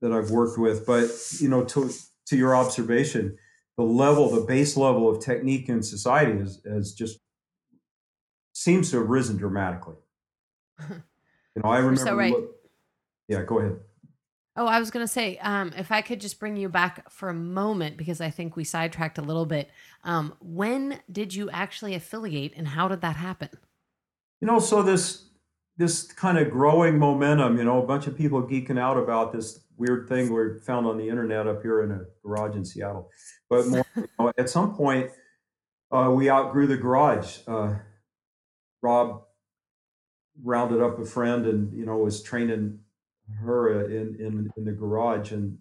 [0.00, 0.86] that I've worked with.
[0.86, 1.90] But, you know, to,
[2.26, 3.36] to your observation,
[3.76, 7.18] the level, the base level of technique in society is, has just
[8.54, 9.96] seems to have risen dramatically.
[11.56, 12.00] You know, I remember.
[12.00, 12.32] so right.
[12.32, 12.50] look-
[13.28, 13.76] yeah, go ahead.
[14.56, 17.28] Oh, I was going to say, um, if I could just bring you back for
[17.28, 19.68] a moment, because I think we sidetracked a little bit.
[20.04, 23.48] Um, when did you actually affiliate and how did that happen?
[24.40, 25.28] You know, so this
[25.76, 29.64] this kind of growing momentum, you know, a bunch of people geeking out about this
[29.76, 33.10] weird thing we found on the internet up here in a garage in Seattle.
[33.50, 35.10] But more, you know, at some point,
[35.90, 37.38] uh, we outgrew the garage.
[37.48, 37.74] Uh,
[38.82, 39.24] Rob
[40.42, 42.78] rounded up a friend and you know was training
[43.40, 45.58] her uh, in in in the garage, and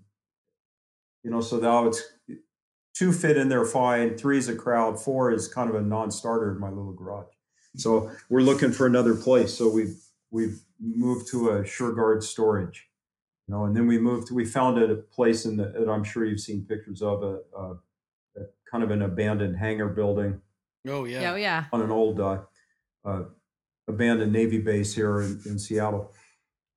[1.24, 2.02] you know, so now it's
[2.94, 4.18] two fit in there fine.
[4.18, 5.02] Three is a crowd.
[5.02, 7.34] Four is kind of a non-starter in my little garage.
[7.76, 9.54] So we're looking for another place.
[9.58, 9.96] So we've
[10.32, 12.90] we've moved to a Shurgard storage,
[13.48, 14.28] you know, and then we moved.
[14.28, 17.40] to, We found a place in the that I'm sure you've seen pictures of a,
[17.58, 17.72] a,
[18.38, 20.42] a kind of an abandoned hangar building
[20.88, 21.32] Oh Yeah, yeah.
[21.32, 21.66] oh, yeah.
[21.72, 22.42] on an old uh,
[23.06, 23.24] uh,
[23.88, 26.12] abandoned Navy base here in, in Seattle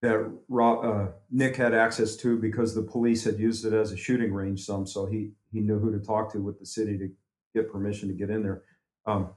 [0.03, 0.31] that
[0.61, 4.65] uh, Nick had access to because the police had used it as a shooting range
[4.65, 7.09] some, so he he knew who to talk to with the city to
[7.55, 8.63] get permission to get in there.
[9.07, 9.31] Um,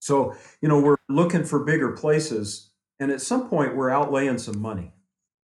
[0.00, 4.60] so you know we're looking for bigger places, and at some point we're outlaying some
[4.60, 4.92] money,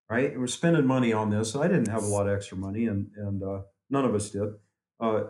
[0.10, 0.38] right?
[0.38, 1.55] We're spending money on this.
[1.55, 4.49] I didn't have a lot of extra money, and and uh, none of us did.
[4.99, 5.23] Uh,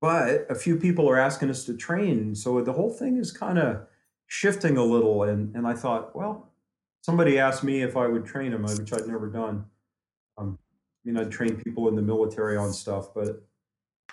[0.00, 3.58] but a few people are asking us to train, so the whole thing is kind
[3.58, 3.86] of
[4.28, 5.24] shifting a little.
[5.24, 6.52] And and I thought, well,
[7.06, 9.64] somebody asked me if I would train them, which I'd never done.
[10.36, 13.44] Um, I mean, I'd train people in the military on stuff, but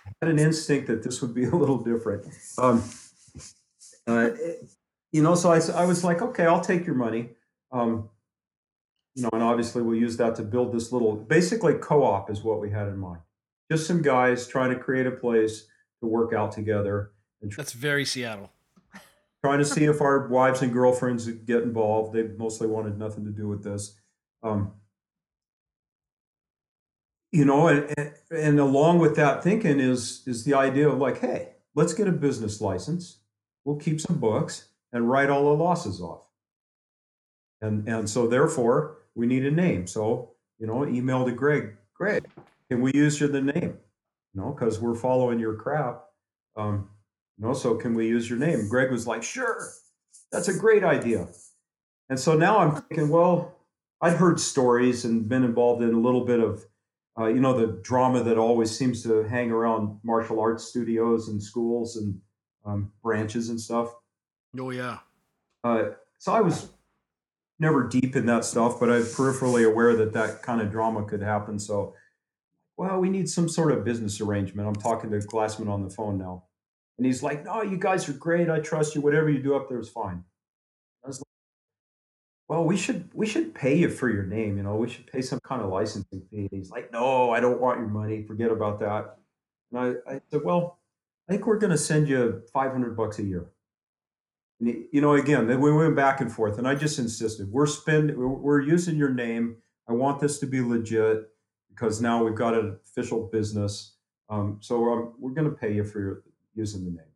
[0.06, 2.28] I had an instinct that this would be a little different.
[2.60, 2.84] Um,
[4.06, 4.30] uh,
[5.12, 7.30] you know, so I was like, okay, I'll take your money.
[7.72, 8.10] Um,
[9.16, 12.62] you know, and obviously we'll use that to build this little, basically co-op is what
[12.62, 13.22] we had in mind.
[13.72, 15.66] Just some guys trying to create a place
[16.02, 17.12] to work out together
[17.58, 18.52] That's very Seattle.
[19.44, 22.14] Trying to see if our wives and girlfriends get involved.
[22.14, 24.00] They mostly wanted nothing to do with this.
[24.42, 24.74] Um,
[27.32, 31.50] you know, and, and, along with that thinking is is the idea of like, hey,
[31.76, 33.18] let's get a business license.
[33.66, 36.28] We'll keep some books and write all the losses off.
[37.62, 39.88] And and so therefore we need a name.
[39.88, 41.76] So you know, email to Greg.
[41.94, 42.28] Greg,
[42.70, 43.78] can we use your the name?
[44.34, 46.04] You know, because we're following your crap.
[46.56, 46.90] Um,
[47.38, 48.68] you know, so can we use your name?
[48.68, 49.70] Greg was like, sure,
[50.32, 51.28] that's a great idea.
[52.10, 53.56] And so now I'm thinking, well,
[54.02, 56.66] I'd heard stories and been involved in a little bit of,
[57.18, 61.42] uh, you know, the drama that always seems to hang around martial arts studios and
[61.42, 62.20] schools and
[62.66, 63.94] um, branches and stuff.
[64.60, 65.00] Oh yeah.
[65.64, 66.70] Uh, so I was
[67.60, 71.22] never deep in that stuff, but I'm peripherally aware that that kind of drama could
[71.22, 71.58] happen.
[71.60, 71.96] So,
[72.78, 74.68] well, we need some sort of business arrangement.
[74.68, 76.44] I'm talking to Glassman on the phone now.
[76.98, 78.50] And he's like, no, you guys are great.
[78.50, 79.02] I trust you.
[79.02, 80.24] Whatever you do up there is fine.
[81.04, 81.24] I was like,
[82.48, 84.58] well, we should we should pay you for your name.
[84.58, 86.42] You know, we should pay some kind of licensing fee.
[86.42, 88.24] And he's like, no, I don't want your money.
[88.24, 89.18] Forget about that.
[89.72, 90.80] And I, I said, well,
[91.28, 93.50] I think we're going to send you 500 bucks a year.
[94.60, 97.52] And he- you know, again, then we went back and forth, and I just insisted,
[97.52, 99.58] we're spend, we're, we're using your name.
[99.88, 101.30] I want this to be legit
[101.70, 103.96] because now we've got an official business.
[104.30, 106.24] Um, so um, we're going to pay you for your,
[106.56, 107.12] using the name.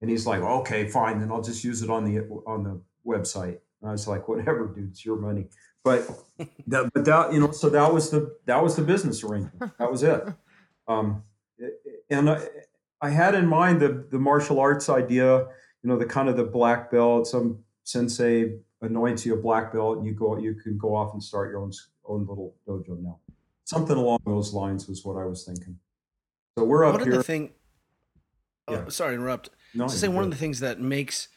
[0.00, 3.58] And he's like, okay, fine, then I'll just use it on the on the website.
[3.80, 5.48] And I was like, whatever, dude, it's your money.
[5.84, 6.08] But
[6.66, 9.72] that, but that, you know, so that was the that was the business arrangement.
[9.78, 10.22] That was it.
[10.88, 11.22] Um,
[12.10, 12.40] and I,
[13.00, 16.42] I had in mind the the martial arts idea, you know, the kind of the
[16.42, 17.28] black belt.
[17.28, 21.22] Some sensei anoints you a black belt, and you go, you can go off and
[21.22, 21.70] start your own
[22.06, 23.20] own little dojo now.
[23.64, 25.78] Something along those lines was what I was thinking.
[26.58, 27.22] So we're up of here.
[28.70, 28.88] Oh, Yeah.
[28.88, 29.50] sorry to interrupt.
[29.74, 31.28] No, to say one of the things that makes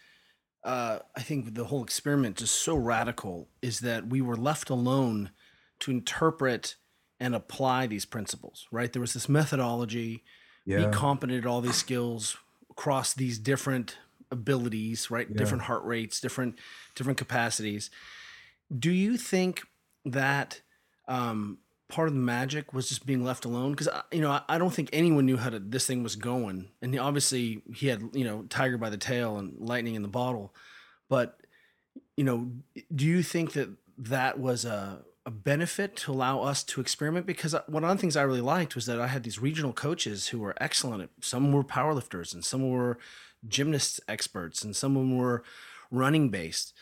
[0.63, 5.31] uh, I think the whole experiment just so radical is that we were left alone
[5.79, 6.77] to interpret
[7.19, 8.67] and apply these principles.
[8.71, 10.23] Right, there was this methodology.
[10.65, 12.37] Be yeah, competent at all these skills
[12.69, 13.97] across these different
[14.31, 15.27] abilities, right?
[15.29, 15.35] Yeah.
[15.37, 16.57] Different heart rates, different
[16.95, 17.89] different capacities.
[18.77, 19.63] Do you think
[20.05, 20.61] that
[21.07, 21.59] um,
[21.93, 23.71] part of the magic was just being left alone?
[23.71, 26.69] Because you know, I, I don't think anyone knew how to this thing was going,
[26.81, 30.53] and obviously he had you know tiger by the tail and lightning in the bottle.
[31.09, 31.39] But
[32.17, 32.51] you know,
[32.93, 37.53] do you think that that was a a benefit to allow us to experiment because
[37.53, 40.27] uh, one of the things I really liked was that I had these regional coaches
[40.27, 41.03] who were excellent.
[41.03, 42.97] At, some were powerlifters and some were
[43.47, 45.43] gymnast experts and some of them were
[45.89, 46.73] running based,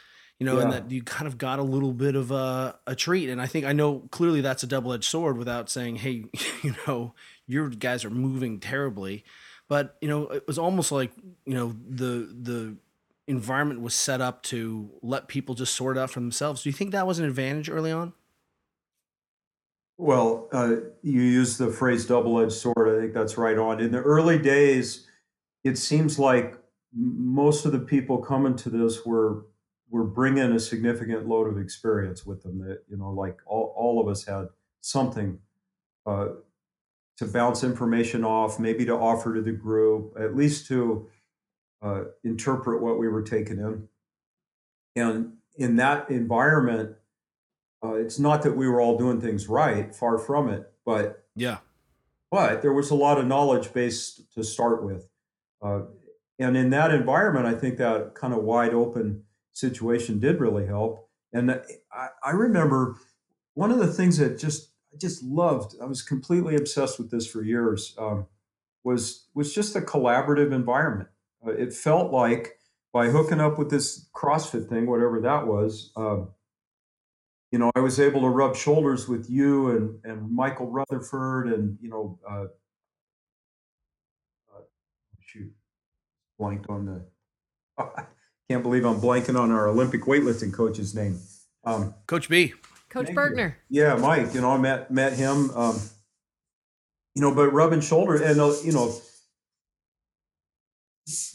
[0.42, 3.30] you know, and that you kind of got a little bit of a, a treat.
[3.30, 6.26] And I think I know clearly that's a double edged sword without saying, hey,
[6.64, 7.14] you know,
[7.46, 9.24] your guys are moving terribly.
[9.68, 11.12] But, you know, it was almost like,
[11.46, 12.76] you know, the, the,
[13.28, 16.64] environment was set up to let people just sort out for themselves.
[16.64, 18.12] Do you think that was an advantage early on?
[20.00, 22.98] Well, uh, you use the phrase double-edged sword.
[22.98, 23.80] I think that's right on.
[23.80, 25.06] In the early days,
[25.64, 26.58] it seems like
[26.94, 29.46] most of the people coming to this were
[29.92, 32.60] were bringing a significant load of experience with them.
[32.60, 34.48] That you know, like all, all of us had
[34.80, 35.38] something
[36.06, 36.30] uh,
[37.18, 41.08] to bounce information off, maybe to offer to the group, at least to
[41.84, 43.88] uh, interpret what we were taking in.
[44.96, 46.96] And in that environment,
[47.84, 51.58] uh, it's not that we were all doing things right, far from it, but Yeah.
[52.30, 55.08] but there was a lot of knowledge base to start with.
[55.62, 55.82] Uh,
[56.40, 61.10] and in that environment, I think that kind of wide open situation did really help.
[61.34, 61.52] And
[61.94, 62.98] I, I remember
[63.54, 65.76] one of the things that just I just loved.
[65.82, 67.96] I was completely obsessed with this for years.
[67.98, 68.28] Um,
[68.84, 71.10] was was just a collaborative environment.
[71.46, 72.58] Uh, it felt like
[72.94, 76.32] by hooking up with this CrossFit thing, whatever that was, um,
[77.52, 81.78] you know, I was able to rub shoulders with you and and Michael Rutherford and
[81.82, 82.46] you know, uh,
[84.56, 84.62] uh,
[85.20, 85.52] shoot,
[86.38, 87.06] blanked on the.
[88.52, 91.18] can't believe I'm blanking on our Olympic weightlifting coach's name.
[91.64, 92.54] Um, Coach B.
[92.90, 93.16] Coach Thank you.
[93.16, 93.56] Burgener.
[93.70, 94.34] yeah, Mike.
[94.34, 95.52] You know, I met met him.
[95.52, 95.80] Um,
[97.16, 98.94] you know, but rubbing shoulders and uh, you know,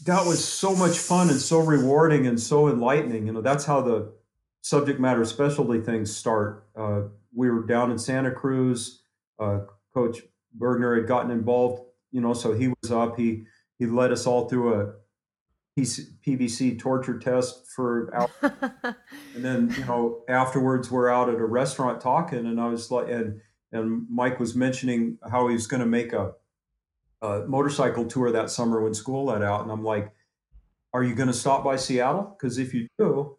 [0.05, 3.25] that was so much fun and so rewarding and so enlightening.
[3.25, 4.13] You know, that's how the
[4.61, 6.67] subject matter specialty things start.
[6.75, 7.03] Uh,
[7.33, 9.01] we were down in Santa Cruz.
[9.39, 10.19] Uh, Coach
[10.55, 11.81] Burgener had gotten involved.
[12.11, 13.17] You know, so he was up.
[13.17, 13.45] He
[13.79, 14.97] he led us all through a PC,
[15.77, 18.51] PVC torture test for hours.
[19.35, 23.09] And then, you know, afterwards we're out at a restaurant talking and I was like
[23.09, 23.39] and
[23.71, 26.31] and Mike was mentioning how he was going to make a,
[27.21, 30.11] a motorcycle tour that summer when school let out and I'm like,
[30.93, 32.35] "Are you going to stop by Seattle?
[32.41, 33.37] Cuz if you do,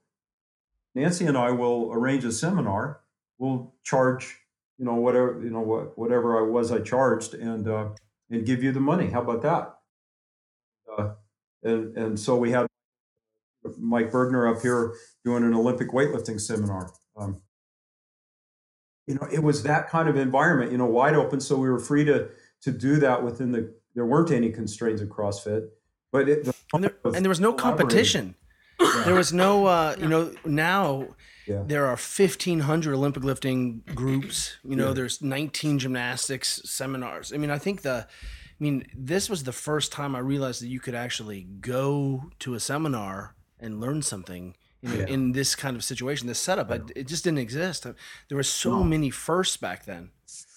[0.94, 3.01] Nancy and I will arrange a seminar.
[3.38, 4.38] We'll charge,
[4.79, 7.88] you know, whatever, you know, what whatever I was I charged and uh
[8.31, 9.11] and give you the money.
[9.11, 9.77] How about that?"
[11.62, 12.66] And and so we had
[13.79, 14.94] Mike Burgener up here
[15.25, 16.92] doing an Olympic weightlifting seminar.
[17.16, 17.42] Um,
[19.07, 21.40] you know, it was that kind of environment, you know, wide open.
[21.40, 22.29] So we were free to
[22.62, 23.75] to do that within the.
[23.94, 25.68] There weren't any constraints of CrossFit,
[26.12, 28.37] but it, the And there, and there was no competition.
[29.05, 31.09] There was no, uh, you know, now
[31.49, 31.64] Yeah.
[31.66, 34.57] there are 1,500 Olympic lifting groups.
[34.62, 34.94] You know, Yeah.
[34.94, 37.33] there's 19 gymnastics seminars.
[37.33, 38.07] I mean, I think the,
[38.61, 42.55] I mean, this was the first time I realized that you could actually go to
[42.55, 44.57] a seminar and learn something.
[44.81, 45.07] Know, Yeah.
[45.07, 47.83] in this kind of situation, this setup, I, it just didn't exist.
[47.83, 47.94] There
[48.37, 48.85] were so No.
[48.85, 50.11] many firsts back then.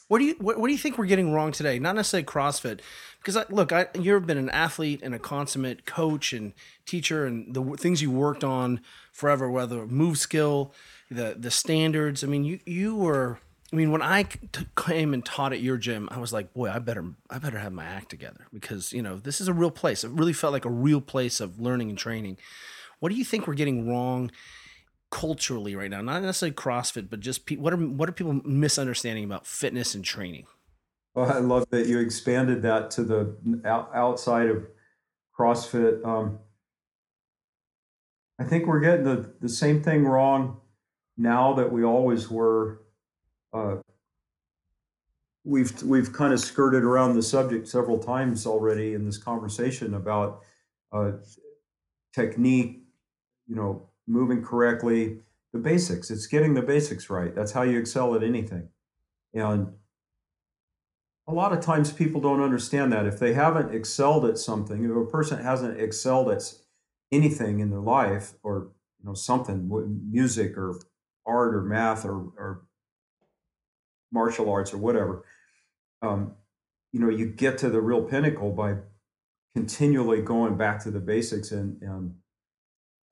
[0.09, 1.79] What do you what, what do you think we're getting wrong today?
[1.79, 2.81] Not necessarily CrossFit,
[3.19, 6.53] because I, look, I, you've been an athlete and a consummate coach and
[6.85, 10.73] teacher, and the things you worked on forever, whether move skill,
[11.09, 12.23] the the standards.
[12.23, 13.39] I mean, you you were.
[13.71, 16.69] I mean, when I t- came and taught at your gym, I was like, boy,
[16.69, 19.71] I better I better have my act together because you know this is a real
[19.71, 20.03] place.
[20.03, 22.37] It really felt like a real place of learning and training.
[22.99, 24.29] What do you think we're getting wrong
[25.09, 26.01] culturally right now?
[26.01, 30.03] Not necessarily CrossFit, but just pe- what are what are people misunderstanding about fitness and
[30.03, 30.47] training?
[31.15, 34.65] Well, I love that you expanded that to the out, outside of
[35.37, 36.05] CrossFit.
[36.05, 36.39] Um,
[38.39, 40.57] I think we're getting the, the same thing wrong
[41.17, 42.81] now that we always were
[43.53, 43.77] uh,
[45.43, 50.41] we've we've kind of skirted around the subject several times already in this conversation about
[50.91, 51.11] uh,
[52.13, 52.81] technique,
[53.47, 55.19] you know, moving correctly,
[55.53, 56.11] the basics.
[56.11, 57.33] It's getting the basics right.
[57.33, 58.69] That's how you excel at anything.
[59.33, 59.73] And
[61.27, 64.91] a lot of times people don't understand that if they haven't excelled at something, if
[64.91, 66.53] a person hasn't excelled at
[67.11, 69.69] anything in their life or you know something,
[70.11, 70.79] music or
[71.25, 72.63] art or math or, or
[74.11, 75.23] martial arts or whatever,
[76.01, 76.33] um,
[76.91, 78.75] you know, you get to the real pinnacle by
[79.55, 81.51] continually going back to the basics.
[81.51, 82.15] And, and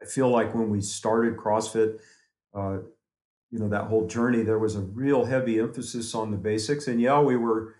[0.01, 1.99] I feel like when we started CrossFit,
[2.53, 2.79] uh,
[3.51, 6.88] you know, that whole journey, there was a real heavy emphasis on the basics.
[6.88, 7.75] And yeah, we were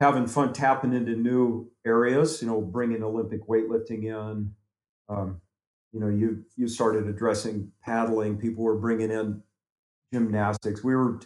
[0.00, 4.54] having fun tapping into new areas, you know, bringing Olympic weightlifting in.
[5.08, 5.40] Um,
[5.92, 8.38] you know, you you started addressing paddling.
[8.38, 9.42] People were bringing in
[10.12, 10.84] gymnastics.
[10.84, 11.20] We were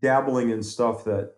[0.00, 1.34] dabbling in stuff that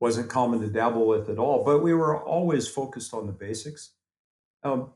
[0.00, 3.92] wasn't common to dabble with at all, but we were always focused on the basics.
[4.62, 4.92] Um,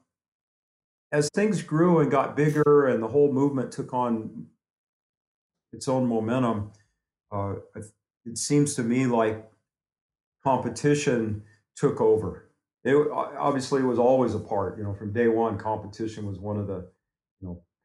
[1.11, 4.47] as things grew and got bigger and the whole movement took on
[5.73, 6.73] its own momentum,
[7.31, 7.55] uh,
[8.25, 9.51] it seems to me like
[10.45, 11.43] competition
[11.77, 12.49] took over.
[12.85, 16.67] It obviously was always a part, you know, from day one, competition was one of
[16.67, 16.89] the,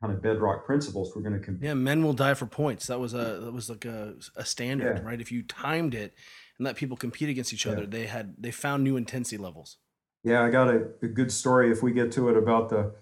[0.02, 1.66] kind of bedrock principles we're going to compete.
[1.66, 2.88] Yeah, men will die for points.
[2.88, 5.04] That was a that was like a, a standard, yeah.
[5.04, 5.20] right?
[5.20, 6.14] If you timed it
[6.58, 7.90] and let people compete against each other, yeah.
[7.90, 9.78] they had they found new intensity levels.
[10.24, 12.94] Yeah, I got a, a, good story if we get to it about the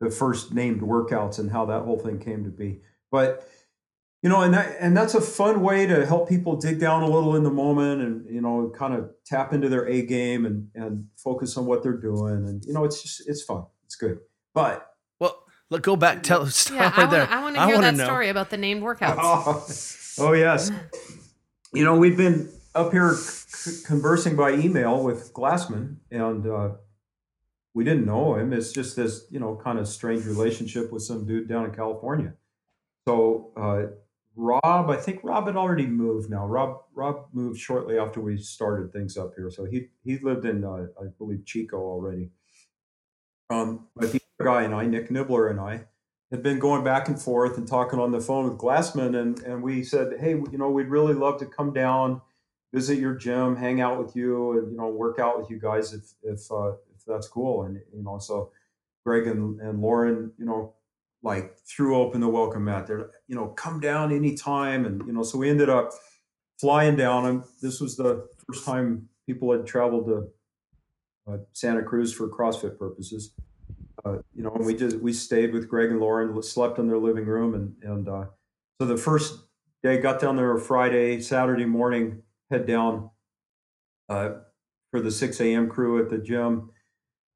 [0.00, 2.80] the first named workouts and how that whole thing came to be.
[3.10, 3.48] But
[4.22, 7.08] you know, and that and that's a fun way to help people dig down a
[7.08, 10.68] little in the moment and you know kind of tap into their A game and
[10.74, 13.64] and focus on what they're doing and you know it's just it's fun.
[13.84, 14.20] It's good.
[14.54, 14.93] But
[15.74, 16.22] Look, go back.
[16.22, 17.28] Tell stop yeah, right I there.
[17.28, 18.04] I want to hear that know.
[18.04, 19.16] story about the named workouts.
[19.18, 20.70] Oh, oh yes.
[21.72, 26.68] You know, we've been up here c- conversing by email with Glassman, and uh,
[27.74, 28.52] we didn't know him.
[28.52, 32.34] It's just this, you know, kind of strange relationship with some dude down in California.
[33.08, 33.96] So uh,
[34.36, 36.46] Robb, I think Robb had already moved now.
[36.46, 40.62] Robb Robb moved shortly after we started things up here, so he he lived in
[40.62, 42.30] uh, I believe Chico already.
[43.50, 45.84] Um, but the other guy and I, Nick Nibbler and I,
[46.30, 49.62] had been going back and forth and talking on the phone with Glassman, and and
[49.62, 52.20] we said, hey, you know, we'd really love to come down,
[52.72, 55.92] visit your gym, hang out with you, and you know, work out with you guys
[55.92, 57.62] if if uh, if that's cool.
[57.62, 58.50] And you know, so
[59.06, 60.74] Greg and, and Lauren, you know,
[61.22, 62.86] like threw open the welcome mat.
[62.86, 65.92] They're you know, come down anytime, and you know, so we ended up
[66.58, 67.26] flying down.
[67.26, 70.28] And this was the first time people had traveled to
[71.30, 73.32] uh, Santa Cruz for CrossFit purposes.
[74.04, 76.98] Uh, you know, and we just we stayed with Greg and Lauren, slept in their
[76.98, 78.26] living room, and and uh,
[78.80, 79.38] so the first
[79.82, 83.10] day got down there Friday, Saturday morning, head down
[84.08, 84.30] uh,
[84.90, 85.68] for the 6 a.m.
[85.68, 86.70] crew at the gym.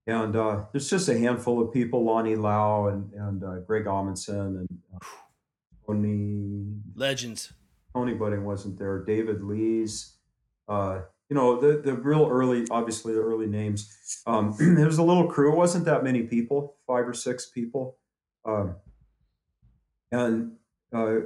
[0.06, 4.60] And uh, there's just a handful of people, Lonnie Lau and, and uh, Greg Amundson
[4.60, 4.98] and uh,
[5.86, 6.76] Tony.
[6.94, 7.52] Legends.
[7.94, 9.04] Tony Budding wasn't there.
[9.04, 10.14] David Lees.
[11.30, 15.26] You know the the real early obviously the early names um it was a little
[15.28, 15.52] crew.
[15.52, 17.98] It wasn't that many people five or six people.
[18.44, 18.76] Um
[20.10, 20.52] and
[20.92, 21.16] uh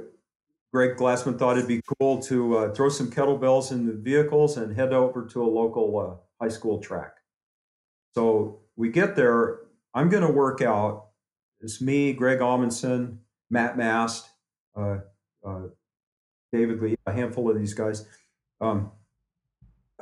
[0.73, 4.75] greg glassman thought it'd be cool to uh, throw some kettlebells in the vehicles and
[4.75, 7.17] head over to a local uh, high school track.
[8.15, 9.59] So we get there.
[9.93, 11.09] I'm going to work out.
[11.61, 14.27] It's me greg amundson matt mast
[14.75, 14.97] uh,
[15.45, 15.61] uh,
[16.51, 18.05] david lee a handful of these guys.
[18.59, 18.91] Um,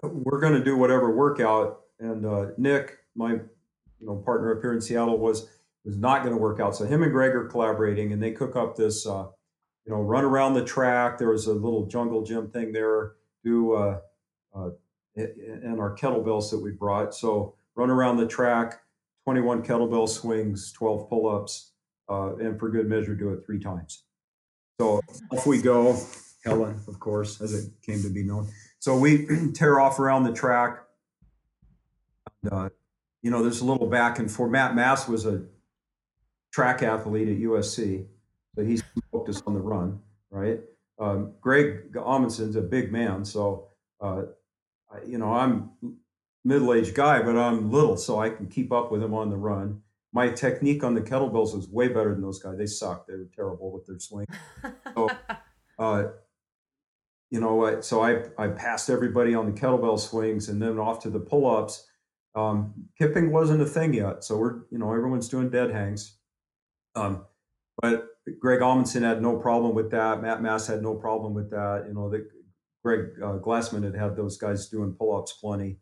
[0.03, 1.81] we're going to do whatever workout.
[1.99, 5.47] And uh, Nick, my you know partner up here in Seattle, was
[5.83, 6.75] was not going to work out.
[6.75, 9.27] So him and Greg are collaborating, and they cook up this uh,
[9.85, 11.17] you know run around the track.
[11.17, 13.13] There was a little jungle gym thing there.
[13.43, 13.99] Do uh,
[14.55, 14.69] uh,
[15.15, 17.13] and our kettlebells that we brought.
[17.13, 18.81] So run around the track,
[19.25, 21.71] 21 kettlebell swings, 12 pull-ups,
[22.09, 24.03] uh, and for good measure, do it three times.
[24.79, 25.99] So off we go.
[26.43, 28.47] Helen, of course, as it came to be known.
[28.79, 30.79] So we tear off around the track.
[32.43, 32.69] And, uh,
[33.21, 34.51] you know, there's a little back and forth.
[34.51, 35.43] Matt Mass was a
[36.51, 38.05] track athlete at USC,
[38.55, 39.99] but he's focused on the run,
[40.29, 40.59] right?
[40.99, 44.23] Um, Greg Amundson's a big man, so uh,
[45.05, 45.71] you know I'm
[46.43, 49.81] middle-aged guy, but I'm little, so I can keep up with him on the run.
[50.13, 52.57] My technique on the kettlebells was way better than those guys.
[52.57, 53.07] They sucked.
[53.07, 54.27] They were terrible with their swing.
[54.93, 55.09] So,
[55.79, 56.03] uh,
[57.31, 61.09] you know, so I, I passed everybody on the kettlebell swings and then off to
[61.09, 61.87] the pull ups.
[62.35, 64.23] Um, kipping wasn't a thing yet.
[64.23, 66.17] So we're, you know, everyone's doing dead hangs.
[66.95, 67.25] Um,
[67.81, 68.05] but
[68.39, 70.21] Greg Amundson had no problem with that.
[70.21, 71.85] Matt Mass had no problem with that.
[71.87, 72.27] You know, the
[72.83, 75.77] Greg uh, Glassman had had those guys doing pull ups plenty.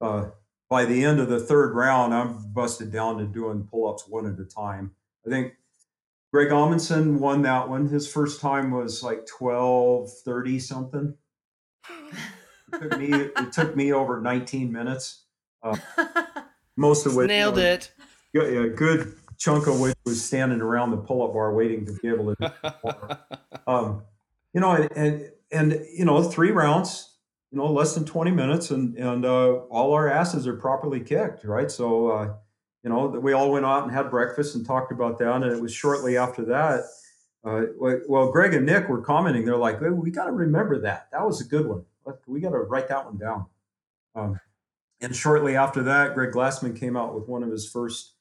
[0.00, 0.26] Uh,
[0.68, 4.26] by the end of the third round, I'm busted down to doing pull ups one
[4.26, 4.92] at a time.
[5.26, 5.54] I think
[6.34, 7.86] Greg Amundson won that one.
[7.86, 11.14] His first time was like 12, 30 something.
[12.72, 15.26] It took me, it took me over 19 minutes,
[16.76, 17.92] most of which Nailed you know, it.
[18.32, 21.92] yeah, yeah, a good chunk of which was standing around the pull-up bar waiting to
[22.02, 23.18] be able to
[23.68, 24.02] um,
[24.52, 27.16] you know and, and and you know three rounds
[27.52, 31.44] you know less than 20 minutes and and uh, all our asses are properly kicked
[31.44, 32.34] right so uh,
[32.84, 35.60] you know we all went out and had breakfast and talked about that and it
[35.60, 36.84] was shortly after that
[37.44, 37.62] uh,
[38.08, 41.40] well greg and nick were commenting they're like we got to remember that that was
[41.40, 41.84] a good one
[42.26, 43.46] we got to write that one down
[44.14, 44.38] um,
[45.00, 48.12] and shortly after that greg glassman came out with one of his first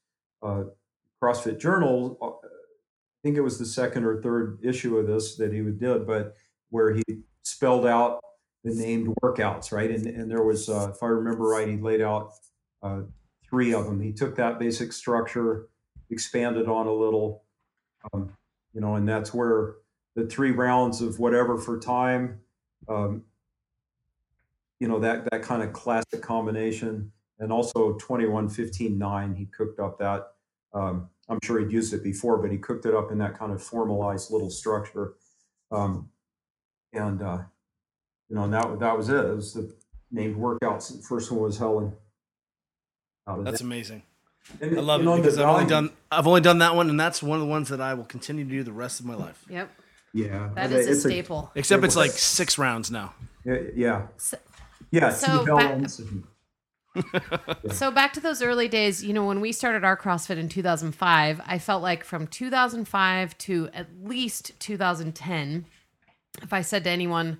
[0.41, 0.63] uh,
[1.23, 2.17] CrossFit Journal.
[2.21, 6.05] uh, I think it was the second or third issue of this that he did,
[6.05, 6.35] but
[6.69, 7.03] where he
[7.43, 8.19] spelled out
[8.65, 9.89] the named workouts, right?
[9.89, 12.33] And and there was, uh, if I remember right, he laid out
[12.81, 13.01] uh,
[13.53, 14.01] three of them.
[14.01, 15.67] He took that basic structure,
[16.09, 17.43] expanded on a little,
[18.11, 18.35] um,
[18.73, 19.75] you know, and that's where
[20.15, 22.39] the three rounds of whatever for time,
[22.89, 23.21] um,
[24.79, 29.79] you know, that that kind of classic combination, and also 21, 15, 9, he cooked
[29.79, 30.31] up that.
[30.73, 33.51] Um, I'm sure he'd used it before, but he cooked it up in that kind
[33.51, 35.13] of formalized little structure.
[35.71, 36.09] Um,
[36.91, 37.43] and, uh,
[38.29, 39.23] you know, and that, that was it.
[39.23, 39.71] It was the
[40.09, 40.95] named workouts.
[40.95, 41.93] The first one was Helen.
[43.27, 43.65] Out of That's that.
[43.65, 44.03] amazing.
[44.61, 46.89] And, I love you know, it because I've only done I've only done that one,
[46.89, 49.05] and that's one of the ones that I will continue to do the rest of
[49.05, 49.43] my life.
[49.49, 49.71] yep.
[50.13, 50.49] Yeah.
[50.55, 51.51] That it- is a it's staple.
[51.55, 53.13] Except It it's like six rounds now.
[53.45, 53.57] yeah.
[53.75, 54.07] Yeah.
[54.17, 54.37] So-
[54.91, 55.09] Yeah.
[55.11, 55.89] so back-
[57.71, 61.41] So back to those early days, you know, when we started our CrossFit in 2005,
[61.45, 65.65] I felt like from 2005 to at least 2010,
[66.43, 67.39] if I said to anyone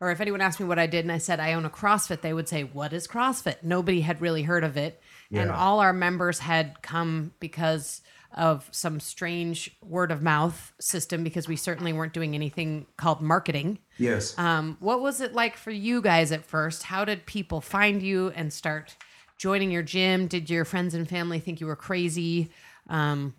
[0.00, 2.20] or if anyone asked me what I did and I said I own a CrossFit,
[2.22, 5.00] they would say, "What is CrossFit?" Nobody had really heard of it.
[5.40, 8.02] And all our members had come because
[8.34, 13.78] of some strange word of mouth system because we certainly weren't doing anything called marketing.
[13.98, 14.38] yes.
[14.38, 16.84] Um, what was it like for you guys at first?
[16.84, 18.96] How did people find you and start
[19.38, 20.28] joining your gym?
[20.28, 22.50] Did your friends and family think you were crazy?
[22.88, 23.34] Um,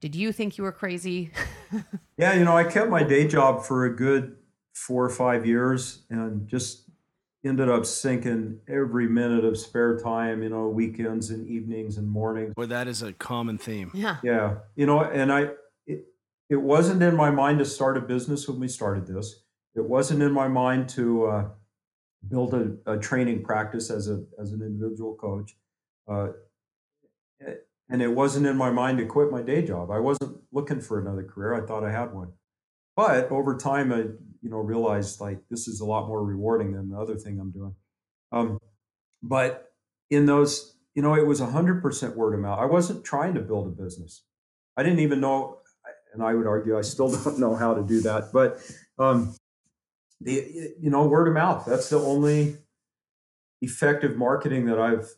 [0.00, 1.30] did you think you were crazy?
[2.16, 4.36] Yeah, you know, I kept my day job for a good
[4.72, 6.83] four or five years and just
[7.44, 12.54] ended up sinking every minute of spare time, you know, weekends and evenings and mornings.
[12.56, 13.90] Well, that is a common theme.
[13.94, 14.16] yeah.
[14.22, 15.50] Yeah, you know, and I,
[15.86, 16.06] it,
[16.48, 19.42] it wasn't in my mind to start a business when we started this.
[19.74, 21.48] It wasn't in my mind to uh,
[22.28, 25.56] build a, a training practice as a as an individual coach,
[26.08, 26.28] uh,
[27.88, 29.90] and it wasn't in my mind to quit my day job.
[29.90, 31.54] I wasn't looking for another career.
[31.54, 32.32] I thought I had one,
[32.96, 34.04] but over time, I
[34.44, 37.50] you know realized like this is a lot more rewarding than the other thing I'm
[37.50, 37.74] doing.
[38.30, 38.58] Um,
[39.22, 39.72] but
[40.10, 42.58] in those, you know, it was hundred percent word of mouth.
[42.60, 44.22] I wasn't trying to build a business.
[44.76, 45.60] I didn't even know,
[46.12, 48.32] and I would argue I still don't know how to do that.
[48.34, 48.60] But
[48.98, 49.34] um,
[50.20, 51.64] the you know word of mouth.
[51.66, 52.58] That's the only
[53.62, 55.08] effective marketing that I've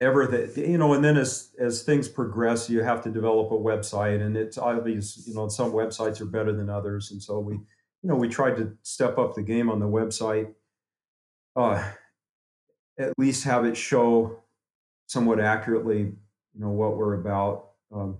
[0.00, 0.94] ever that you know.
[0.94, 5.26] And then as as things progress, you have to develop a website, and it's obvious
[5.26, 7.60] you know some websites are better than others, and so we
[8.02, 10.54] you know we tried to step up the game on the website.
[11.56, 11.82] Uh,
[12.98, 14.40] at least have it show
[15.06, 17.70] somewhat accurately, you know, what we're about.
[17.92, 18.18] Um,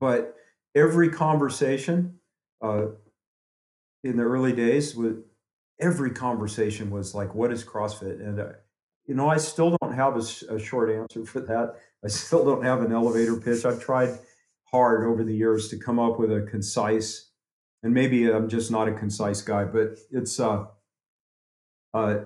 [0.00, 0.36] but
[0.74, 2.18] every conversation
[2.62, 2.86] uh,
[4.04, 5.24] in the early days, with
[5.80, 8.48] every conversation was like, "What is CrossFit?" And uh,
[9.06, 11.76] you know, I still don't have a short answer for that.
[12.04, 13.64] I still don't have an elevator pitch.
[13.64, 14.18] I've tried
[14.64, 17.29] hard over the years to come up with a concise,
[17.82, 20.38] and maybe I'm just not a concise guy, but it's.
[20.38, 20.66] Uh,
[21.92, 22.20] uh,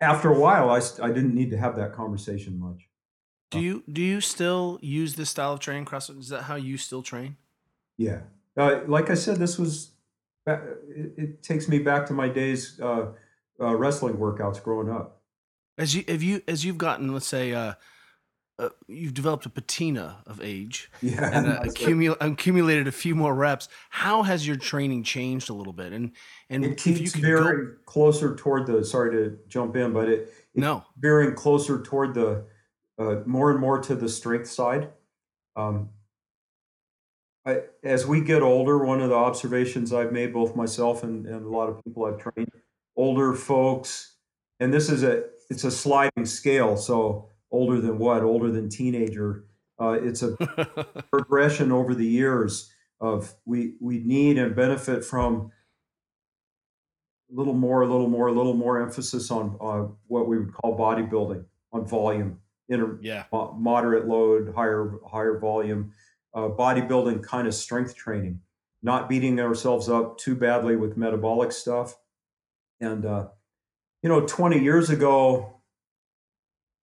[0.00, 2.88] after a while, I, I didn't need to have that conversation much.
[3.50, 6.18] Do you do you still use this style of training CrossFit?
[6.18, 7.36] Is that how you still train?
[7.96, 8.20] Yeah.
[8.56, 9.92] Uh, like I said, this was,
[10.46, 13.12] it, it takes me back to my days uh,
[13.60, 15.22] uh, wrestling workouts growing up.
[15.78, 17.52] As you have you as you've gotten, let's say,
[18.58, 21.30] uh, you've developed a patina of age Yeah.
[21.32, 21.86] and uh, that's it.
[21.86, 23.68] accumu- accumulated a few more reps.
[23.90, 25.92] How has your training changed a little bit?
[25.92, 26.12] And
[26.50, 30.20] and it keeps veering go, closer toward the, sorry to jump in, but it,
[30.54, 32.44] it no, veering closer toward the,
[32.98, 34.88] uh, more and more to the strength side.
[35.54, 35.90] Um,
[37.46, 41.46] I, as we get older, one of the observations I've made, both myself and, and
[41.46, 42.50] a lot of people I've trained,
[42.96, 44.16] older folks,
[44.60, 46.76] and this is a it's a sliding scale.
[46.76, 48.22] So older than what?
[48.22, 49.44] Older than teenager.
[49.80, 50.36] Uh, it's a
[51.10, 55.52] progression over the years of we we need and benefit from
[57.30, 60.52] a little more, a little more, a little more emphasis on uh, what we would
[60.52, 63.24] call bodybuilding on volume, inter- Yeah.
[63.30, 65.92] mo- moderate load, higher higher volume,
[66.34, 68.40] uh, bodybuilding kind of strength training,
[68.82, 71.96] not beating ourselves up too badly with metabolic stuff.
[72.80, 73.28] And uh,
[74.02, 75.57] you know, 20 years ago,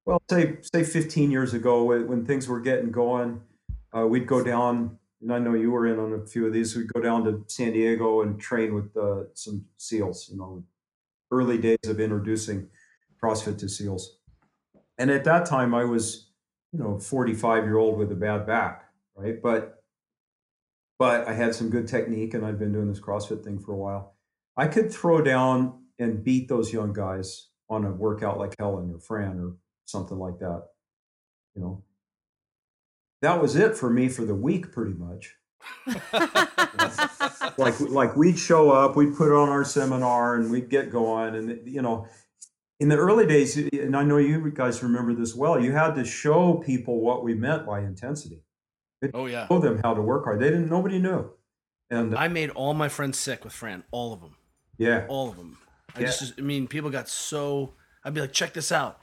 [0.05, 3.41] well, say say 15 years ago, when, things were getting going,
[3.95, 6.75] uh, we'd go down, and I know you were in on a few of these.
[6.75, 10.29] We'd go down to San Diego and train with uh, some SEALs.
[10.31, 10.63] You know,
[11.31, 12.69] early days of introducing
[13.21, 14.19] CrossFit to SEALs.
[14.97, 16.29] And at that time, I was,
[16.71, 18.85] you know, 45 year old with a bad back,
[19.15, 19.41] right?
[19.41, 19.83] But
[20.99, 23.77] but I had some good technique, and I'd been doing this CrossFit thing for a
[23.77, 24.15] while.
[24.55, 28.99] I could throw down and beat those young guys on a workout like Helen or
[28.99, 30.63] Fran or something like that.
[31.55, 31.83] You know,
[33.21, 35.35] that was it for me for the week, pretty much.
[37.57, 41.35] Like like we'd show up, we'd put on our seminar, and we'd get going.
[41.35, 42.07] And you know,
[42.81, 46.03] in the early days, and I know you guys remember this well, you had to
[46.03, 48.41] show people what we meant by intensity.
[49.13, 49.47] Oh yeah.
[49.47, 50.41] Show them how to work hard.
[50.41, 50.69] They didn't.
[50.69, 51.31] Nobody knew.
[51.89, 53.83] And uh I made all my friends sick with Fran.
[53.91, 54.35] All of them.
[54.77, 55.57] yeah, All of them.
[55.95, 56.05] I Yeah.
[56.07, 57.73] just, I mean, people got so.
[58.03, 58.99] I'd be like, check this out.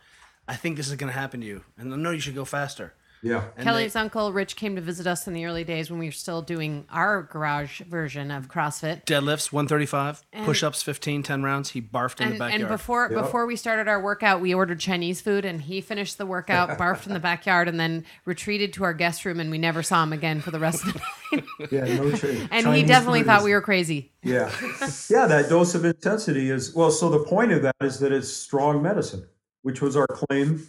[0.48, 2.94] I think this is gonna happen to you, and I know you should go faster.
[3.24, 6.00] yeah, And Kelly's they- uncle Rich came to visit us in the early days when
[6.00, 9.04] we were still doing our garage version of CrossFit.
[9.04, 11.70] deadlifts 135, And- push-ups 15, 10 rounds.
[11.70, 12.60] He barfed in And, the backyard.
[12.62, 13.22] and before Yep.
[13.22, 17.06] before we started our workout, we ordered Chinese food, and he finished the workout, barfed
[17.06, 20.12] in the backyard, and then retreated to our guest room, and we never saw him
[20.12, 21.00] again for the rest of the
[21.36, 21.44] night.
[21.70, 21.84] yeah.
[21.94, 22.48] No change.
[22.50, 24.10] and he definitely thought we were crazy.
[24.24, 24.50] Yeah.
[25.08, 28.32] Yeah, that dose of intensity is well, so the point of that is that it's
[28.32, 29.26] strong medicine,
[29.62, 30.68] which was our claim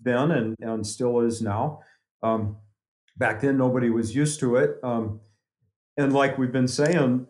[0.00, 1.80] then and, and still is now.
[2.22, 2.56] Um,
[3.16, 4.78] back then, nobody was used to it.
[4.82, 5.20] Um,
[5.96, 7.26] and like we've been saying,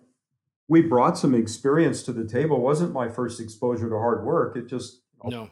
[0.69, 2.57] we brought some experience to the table.
[2.57, 4.57] It wasn't my first exposure to hard work.
[4.57, 5.51] It just, you no,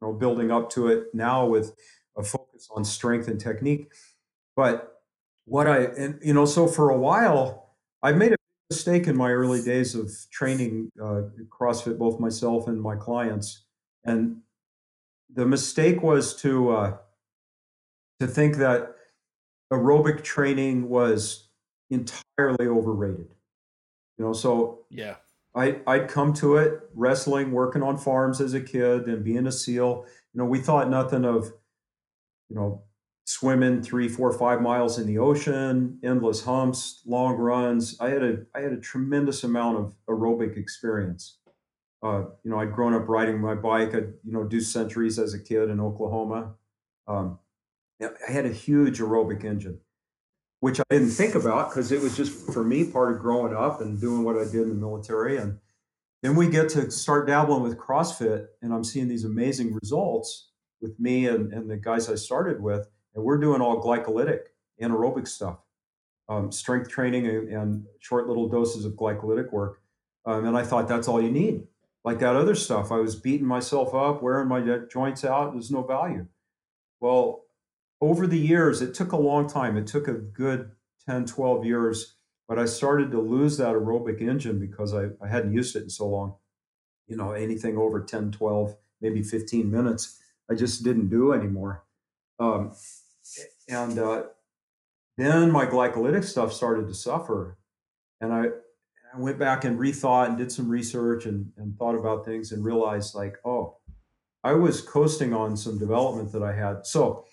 [0.00, 1.74] know, building up to it now with
[2.16, 3.92] a focus on strength and technique.
[4.56, 5.00] But
[5.44, 8.36] what I, and you know, so for a while, I made a
[8.70, 13.64] mistake in my early days of training uh, CrossFit, both myself and my clients.
[14.04, 14.38] And
[15.32, 16.96] the mistake was to uh,
[18.20, 18.94] to think that
[19.72, 21.48] aerobic training was
[21.90, 23.28] entirely overrated.
[24.16, 25.16] You know, so yeah,
[25.54, 29.52] I, I'd come to it wrestling, working on farms as a kid, and being a
[29.52, 30.06] SEAL.
[30.32, 31.52] You know, we thought nothing of,
[32.48, 32.82] you know,
[33.24, 37.96] swimming three, four, five miles in the ocean, endless humps, long runs.
[38.00, 41.38] I had a I had a tremendous amount of aerobic experience.
[42.02, 43.94] Uh, you know, I'd grown up riding my bike.
[43.94, 46.54] I'd you know do centuries as a kid in Oklahoma.
[47.06, 47.38] Um,
[48.00, 49.80] I had a huge aerobic engine,
[50.60, 53.80] which I didn't think about because it was just for me part of growing up
[53.80, 55.38] and doing what I did in the military.
[55.38, 55.58] And
[56.22, 60.98] then we get to start dabbling with CrossFit, and I'm seeing these amazing results with
[61.00, 64.40] me and, and the guys I started with, and we're doing all glycolytic
[64.80, 65.58] anaerobic stuff,
[66.28, 69.80] um, strength training and, and short little doses of glycolytic work.
[70.24, 71.66] Um, and I thought that's all you need.
[72.04, 75.52] Like that other stuff, I was beating myself up, wearing my joints out.
[75.52, 76.26] There's no value.
[77.00, 77.44] Well,
[78.00, 79.76] over the years, it took a long time.
[79.76, 80.70] It took a good
[81.06, 82.14] 10, 12 years,
[82.46, 85.90] but I started to lose that aerobic engine because I, I hadn't used it in
[85.90, 86.34] so long.
[87.06, 90.20] You know, anything over 10, 12, maybe 15 minutes,
[90.50, 91.84] I just didn't do anymore.
[92.38, 92.72] Um,
[93.68, 94.22] and uh,
[95.16, 97.58] then my glycolytic stuff started to suffer.
[98.20, 98.46] And I,
[99.14, 102.64] I went back and rethought and did some research and, and thought about things and
[102.64, 103.78] realized, like, oh,
[104.44, 106.86] I was coasting on some development that I had.
[106.86, 107.24] So,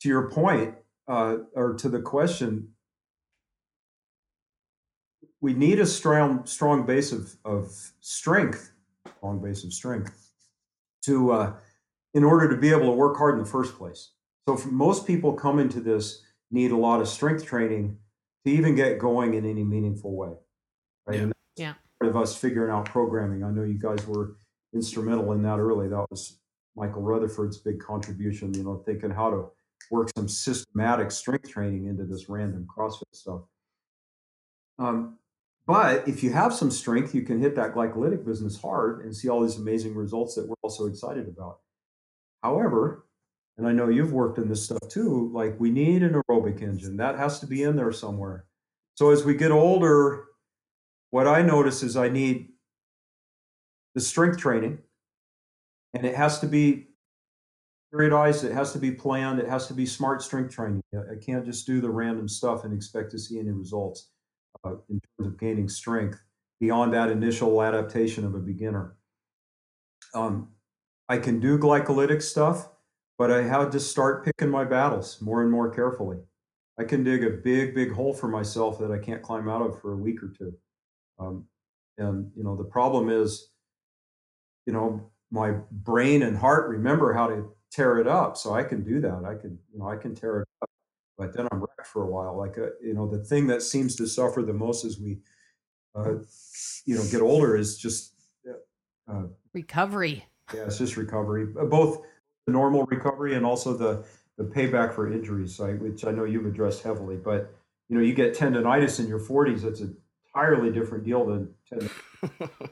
[0.00, 0.74] to your point,
[1.08, 2.68] uh, or to the question,
[5.40, 7.70] we need a strong, strong base of, of
[8.00, 8.72] strength,
[9.18, 10.30] strong base of strength,
[11.02, 11.52] to uh,
[12.14, 14.12] in order to be able to work hard in the first place.
[14.48, 17.98] So, most people come into this need a lot of strength training
[18.46, 20.34] to even get going in any meaningful way,
[21.06, 21.16] right?
[21.16, 21.22] Yeah.
[21.22, 21.74] And Yeah.
[22.00, 23.44] part of us figuring out programming.
[23.44, 24.36] I know you guys were
[24.72, 25.88] instrumental in that early.
[25.88, 26.40] That was
[26.76, 28.52] Michael Rutherford's big contribution.
[28.54, 29.50] You know, thinking how to
[29.90, 33.42] work some systematic strength training into this random CrossFit stuff.
[34.78, 35.18] Um,
[35.66, 39.28] but if you have some strength, you can hit that glycolytic business hard and see
[39.28, 41.60] all these amazing results that we're also excited about.
[42.42, 43.06] However,
[43.56, 46.96] and I know you've worked in this stuff too, like we need an aerobic engine.
[46.96, 48.46] That has to be in there somewhere.
[48.96, 50.24] So as we get older,
[51.14, 52.48] what I notice is I need
[53.94, 54.78] the strength training,
[55.94, 56.88] and it has to be
[57.94, 60.82] periodized, it has to be planned, it has to be smart strength training.
[60.92, 64.10] I can't just do the random stuff and expect to see any results
[64.64, 66.20] uh, in terms of gaining strength
[66.58, 68.96] beyond that initial adaptation of a beginner.
[70.16, 70.48] Um,
[71.08, 72.70] I can do glycolytic stuff,
[73.18, 76.18] but I had to start picking my battles more and more carefully.
[76.76, 79.80] I can dig a big, big hole for myself that I can't climb out of
[79.80, 80.54] for a week or two.
[81.18, 81.46] Um,
[81.98, 83.50] and you know, the problem is,
[84.66, 88.82] you know, my brain and heart remember how to tear it up, so I can
[88.84, 89.24] do that.
[89.24, 90.70] I can, you know, I can tear it up,
[91.18, 92.36] but then I'm wrecked for a while.
[92.36, 95.18] Like, uh, you know, the thing that seems to suffer the most as we,
[95.94, 96.14] uh,
[96.84, 98.14] you know, get older is just,
[99.08, 100.24] uh, Recovery.
[100.54, 102.02] yeah, it's just recovery, uh, both
[102.46, 104.04] the normal recovery and also the
[104.36, 107.16] the payback for injuries, like, which I know you've addressed heavily.
[107.16, 107.54] But
[107.88, 109.96] you know, you get tendonitis in your 40s, it's an
[110.34, 111.90] entirely different deal than tendonitis.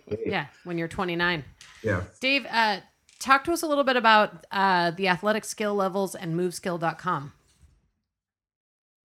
[0.27, 1.45] Yeah, when you're 29.
[1.83, 2.05] yeah.
[2.21, 2.81] Dave, uh,
[3.19, 7.33] talk to us a little bit about uh, the athletic skill levels and moveskill.com.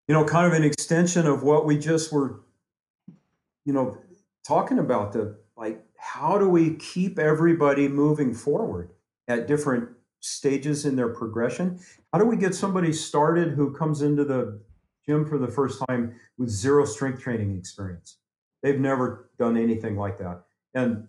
[0.08, 2.41] you know, kind of an extension of what we just were,
[3.66, 3.97] you know,
[4.47, 8.91] talking about the like, how do we keep everybody moving forward
[9.28, 9.89] at different
[10.22, 11.80] stages in their progression?
[12.14, 14.62] How do we get somebody started who comes into the
[15.05, 18.18] gym for the first time with zero strength training experience?
[18.64, 20.43] They've never done anything like that.
[20.74, 21.08] And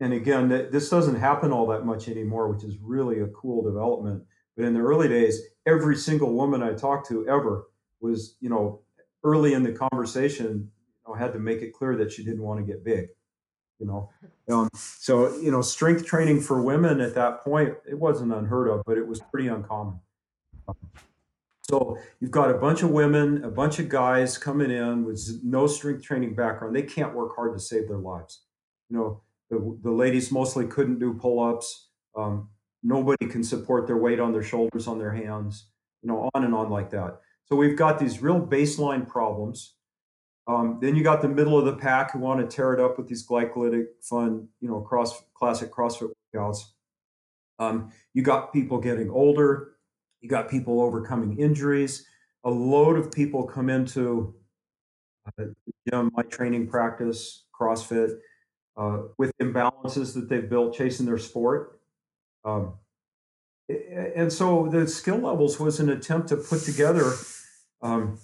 [0.00, 4.24] and again, this doesn't happen all that much anymore, which is really a cool development.
[4.54, 7.68] But in the early days, every single woman I talked to ever
[8.00, 8.82] was, you know,
[9.24, 10.70] early in the conversation,
[11.06, 13.08] you know, had to make it clear that she didn't want to get big,
[13.78, 14.10] you know.
[14.48, 18.84] Um, so, you know, strength training for women at that point, it wasn't unheard of,
[18.86, 19.98] but it was pretty uncommon.
[21.68, 25.66] So you've got a bunch of women, a bunch of guys coming in with no
[25.66, 26.76] strength training background.
[26.76, 28.42] They can't work hard to save their lives.
[28.88, 31.88] You know, the, the ladies mostly couldn't do pull-ups.
[32.16, 32.50] Um,
[32.84, 35.70] nobody can support their weight on their shoulders, on their hands,
[36.02, 37.20] you know, on and on like that.
[37.46, 39.74] So we've got these real baseline problems.
[40.46, 42.96] Um, then you got the middle of the pack who want to tear it up
[42.96, 46.60] with these glycolytic, fun, you know, cross classic CrossFit workouts.
[47.58, 49.75] Um, you got people getting older.
[50.20, 52.06] You got people overcoming injuries.
[52.44, 54.34] A load of people come into
[55.26, 55.44] uh,
[55.88, 58.18] gym, my training practice, CrossFit,
[58.76, 61.80] uh, with imbalances that they've built chasing their sport.
[62.44, 62.74] Um,
[63.68, 67.14] and so the skill levels was an attempt to put together
[67.82, 68.18] um,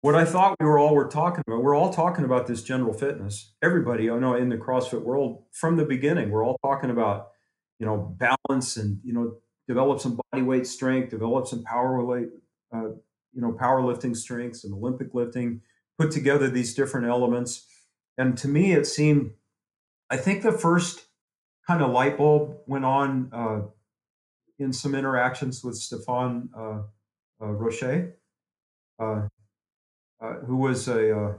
[0.00, 1.62] what I thought we were all were talking about.
[1.62, 3.54] We're all talking about this general fitness.
[3.62, 7.28] Everybody, I know in the CrossFit world from the beginning, we're all talking about
[7.78, 9.36] you know balance and you know
[9.68, 12.30] develop some body weight strength, develop some power weight,
[12.74, 12.88] uh,
[13.32, 15.60] you know powerlifting strengths and Olympic lifting.
[15.98, 17.66] Put together these different elements,
[18.16, 19.32] and to me, it seemed.
[20.10, 21.04] I think the first
[21.66, 23.60] kind of light bulb went on uh,
[24.58, 26.78] in some interactions with Stefan uh,
[27.40, 28.16] uh, Rocher,
[28.98, 29.28] uh,
[30.20, 31.36] uh, who was a,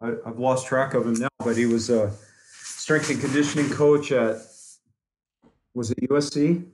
[0.00, 2.12] I've lost track of him now, but he was a
[2.50, 4.38] strength and conditioning coach at,
[5.74, 6.66] was it USC?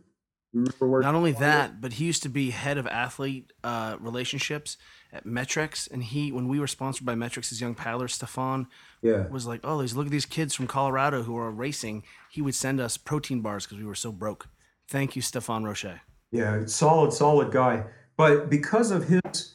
[0.53, 1.03] You remember where?
[1.03, 4.79] Not only that, but he used to be head of athlete uh, relationships
[5.13, 8.67] at MET-Rx, and he, when we were sponsored by MET-Rx his young paddler Stefan
[9.03, 9.27] Yeah.
[9.29, 12.55] was like, "Oh, these look at these kids from Colorado who are racing." He would
[12.55, 14.49] send us protein bars because we were so broke.
[14.89, 16.01] Thank you, Stefan Roche.
[16.31, 17.85] Yeah, solid, solid guy.
[18.17, 19.55] But because of his,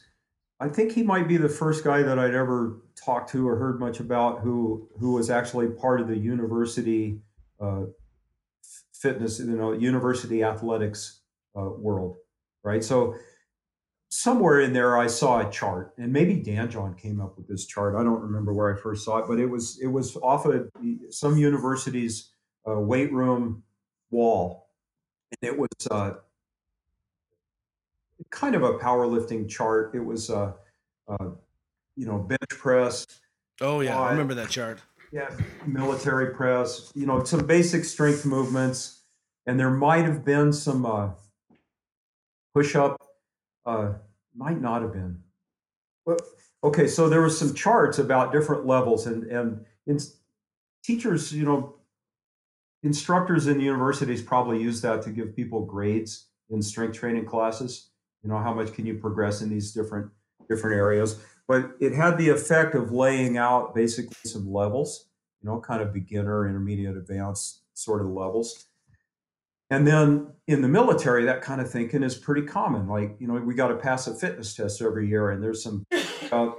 [0.60, 3.80] I think he might be the first guy that I'd ever talked to or heard
[3.80, 7.20] much about who who was actually part of the university
[7.60, 7.82] uh,
[9.04, 11.20] fitness, you know, university athletics
[11.58, 12.16] uh, world,
[12.62, 12.82] right?
[12.82, 13.14] So
[14.08, 17.66] somewhere in there, I saw a chart, and maybe Dan John came up with this
[17.66, 17.94] chart.
[17.94, 20.70] I don't remember where I first saw it, but it was it was off of
[21.10, 22.30] some university's
[22.68, 23.62] uh, weight room
[24.10, 24.70] wall,
[25.32, 25.68] and it was.
[25.90, 26.12] Uh,
[28.30, 29.94] kind of a powerlifting chart.
[29.94, 30.52] It was, uh,
[31.08, 31.26] uh,
[31.96, 33.06] you know, bench press,
[33.60, 34.00] Oh yeah?
[34.00, 34.80] I remember that chart.
[35.12, 35.30] yeah,
[35.66, 38.93] military press, you know, some basic strength movements,
[39.46, 41.10] and there might have been some uh,
[42.54, 43.00] push up.
[43.66, 43.94] Uh,
[44.36, 45.20] might not have been.
[46.62, 49.98] Okay, so there was some charts about different levels, and and in,
[50.82, 51.76] teachers, you know,
[52.82, 57.90] instructors in universities probably use that to give people grades in strength training classes.
[58.22, 60.10] You know, how much can you progress in these different
[60.48, 61.20] different areas?
[61.48, 65.06] But it had the effect of laying out basically some levels,
[65.42, 68.66] you know, kind of beginner, intermediate, advanced sort of levels.
[69.70, 72.86] And then in the military, that kind of thinking is pretty common.
[72.86, 75.84] Like, you know, we got to pass a fitness test every year, and there's some
[76.32, 76.50] uh,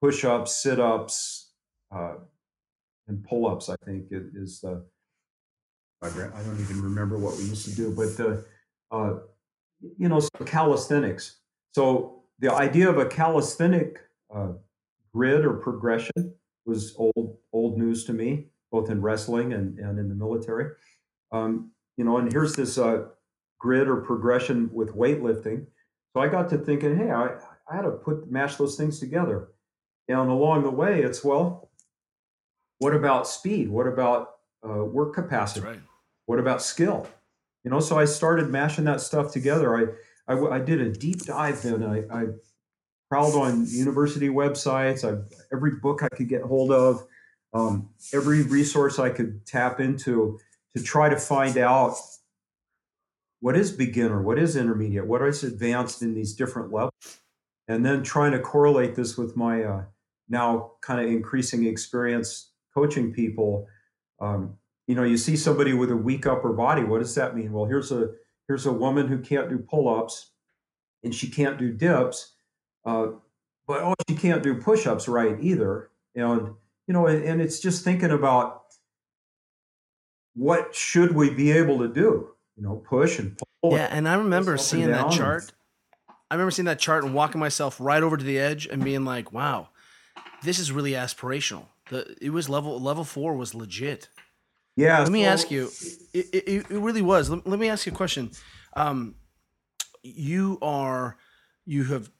[0.00, 1.50] push ups, sit ups,
[1.94, 2.14] uh,
[3.08, 4.84] and pull ups, I think it is the,
[6.02, 8.44] I don't even remember what we used to do, but the,
[8.90, 9.14] uh,
[9.96, 11.38] you know, calisthenics.
[11.72, 14.00] So the idea of a calisthenic
[14.34, 14.52] uh,
[15.14, 16.34] grid or progression
[16.64, 20.72] was old old news to me, both in wrestling and, and in the military.
[21.32, 23.04] Um, you know, and here's this uh,
[23.58, 25.66] grid or progression with weightlifting.
[26.12, 27.36] So I got to thinking, hey, I,
[27.70, 29.48] I had to put mash those things together.
[30.08, 31.70] And along the way, it's well,
[32.78, 33.68] what about speed?
[33.68, 34.28] What about
[34.66, 35.66] uh, work capacity?
[35.66, 35.80] right.
[36.26, 37.08] What about skill?
[37.64, 39.76] You know, so I started mashing that stuff together.
[40.28, 41.82] I I did a deep dive then.
[41.82, 42.26] I, I
[43.08, 45.04] prowled on university websites.
[45.04, 45.22] I
[45.52, 47.06] every book I could get hold of,
[47.52, 50.38] um, every resource I could tap into
[50.76, 51.96] to try to find out
[53.40, 57.20] what is beginner, what is intermediate, what is advanced in these different levels,
[57.66, 59.84] and then trying to correlate this with my uh,
[60.28, 63.66] now kind of increasing experience coaching people.
[64.20, 64.56] Um,
[64.86, 66.84] you know, you see somebody with a weak upper body.
[66.84, 67.52] What does that mean?
[67.52, 68.10] Well, here's a
[68.46, 70.32] here's a woman who can't do pull-ups,
[71.02, 72.34] and she can't do dips,
[72.84, 73.08] uh,
[73.66, 75.90] but oh, she can't do push-ups right either.
[76.14, 76.54] And
[76.86, 78.65] you know, and, and it's just thinking about
[80.36, 82.30] what should we be able to do?
[82.56, 83.72] You know, push and pull.
[83.72, 85.52] Yeah, and I remember seeing that chart.
[86.30, 89.04] I remember seeing that chart and walking myself right over to the edge and being
[89.04, 89.68] like, "Wow,
[90.42, 94.08] this is really aspirational." The it was level level four was legit.
[94.76, 94.98] Yeah.
[95.00, 95.70] Let me ask you,
[96.12, 97.30] it, it, it really was.
[97.30, 98.30] Let, let me ask you a question.
[98.74, 99.14] Um,
[100.02, 101.16] you are,
[101.64, 102.10] you have,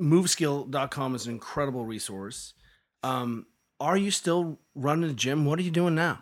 [0.00, 2.54] moveskill.com is an incredible resource.
[3.02, 3.46] Um,
[3.80, 5.44] are you still running a gym?
[5.44, 6.20] What are you doing now?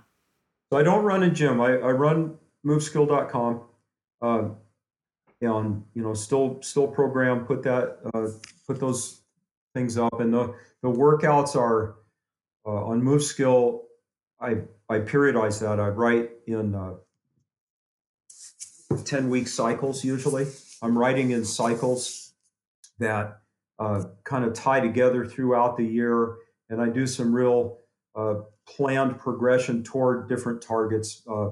[0.72, 1.60] So I don't run a gym.
[1.60, 3.60] I, I run moveskill.com.
[4.22, 4.48] Uh,
[5.42, 8.28] and you know, still still program, put that uh,
[8.66, 9.20] put those
[9.74, 10.18] things up.
[10.18, 11.96] And the, the workouts are
[12.64, 13.80] uh, on MoveSkill.
[14.40, 15.78] I I periodize that.
[15.78, 16.94] I write in uh,
[19.04, 20.46] 10 week cycles usually.
[20.80, 22.32] I'm writing in cycles
[22.98, 23.42] that
[23.78, 26.36] uh, kind of tie together throughout the year.
[26.70, 27.81] And I do some real
[28.66, 31.22] planned progression toward different targets.
[31.28, 31.50] Uh,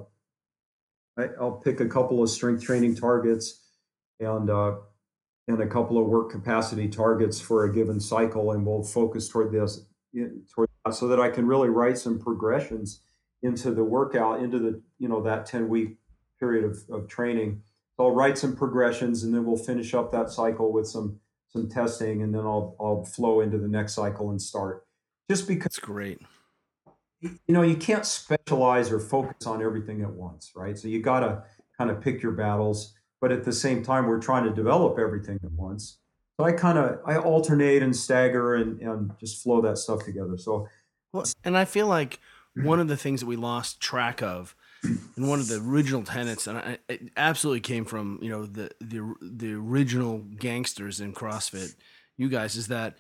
[1.19, 3.63] I, I'll pick a couple of strength training targets
[4.19, 4.77] and uh,
[5.49, 9.53] and a couple of work capacity targets for a given cycle, and we'll focus toward
[9.53, 9.87] this
[10.55, 13.03] toward that, so that I can really write some progressions
[13.43, 15.97] into the workout, into the you know that ten week
[16.39, 17.63] period of, of training.
[17.97, 21.69] So I'll write some progressions, and then we'll finish up that cycle with some some
[21.69, 24.87] testing, and then I'll I'll flow into the next cycle and start.
[25.29, 26.21] Just because That's great.
[27.21, 30.79] You know you can't specialize or focus on everything at once right?
[30.79, 31.43] So you got to
[31.79, 35.39] kind of pick your battles but at the same time we're trying to develop everything
[35.43, 35.99] at once.
[36.39, 40.39] So i kind of i alternate and stagger and, and just flow that stuff together.
[40.39, 40.69] So
[41.13, 42.19] Well, and I feel like
[42.55, 46.47] one of the things that we lost track of, and one of the original tenets,
[46.47, 51.75] and I, it absolutely came from you know the the the original gangsters in CrossFit,
[52.17, 52.97] you guys, is that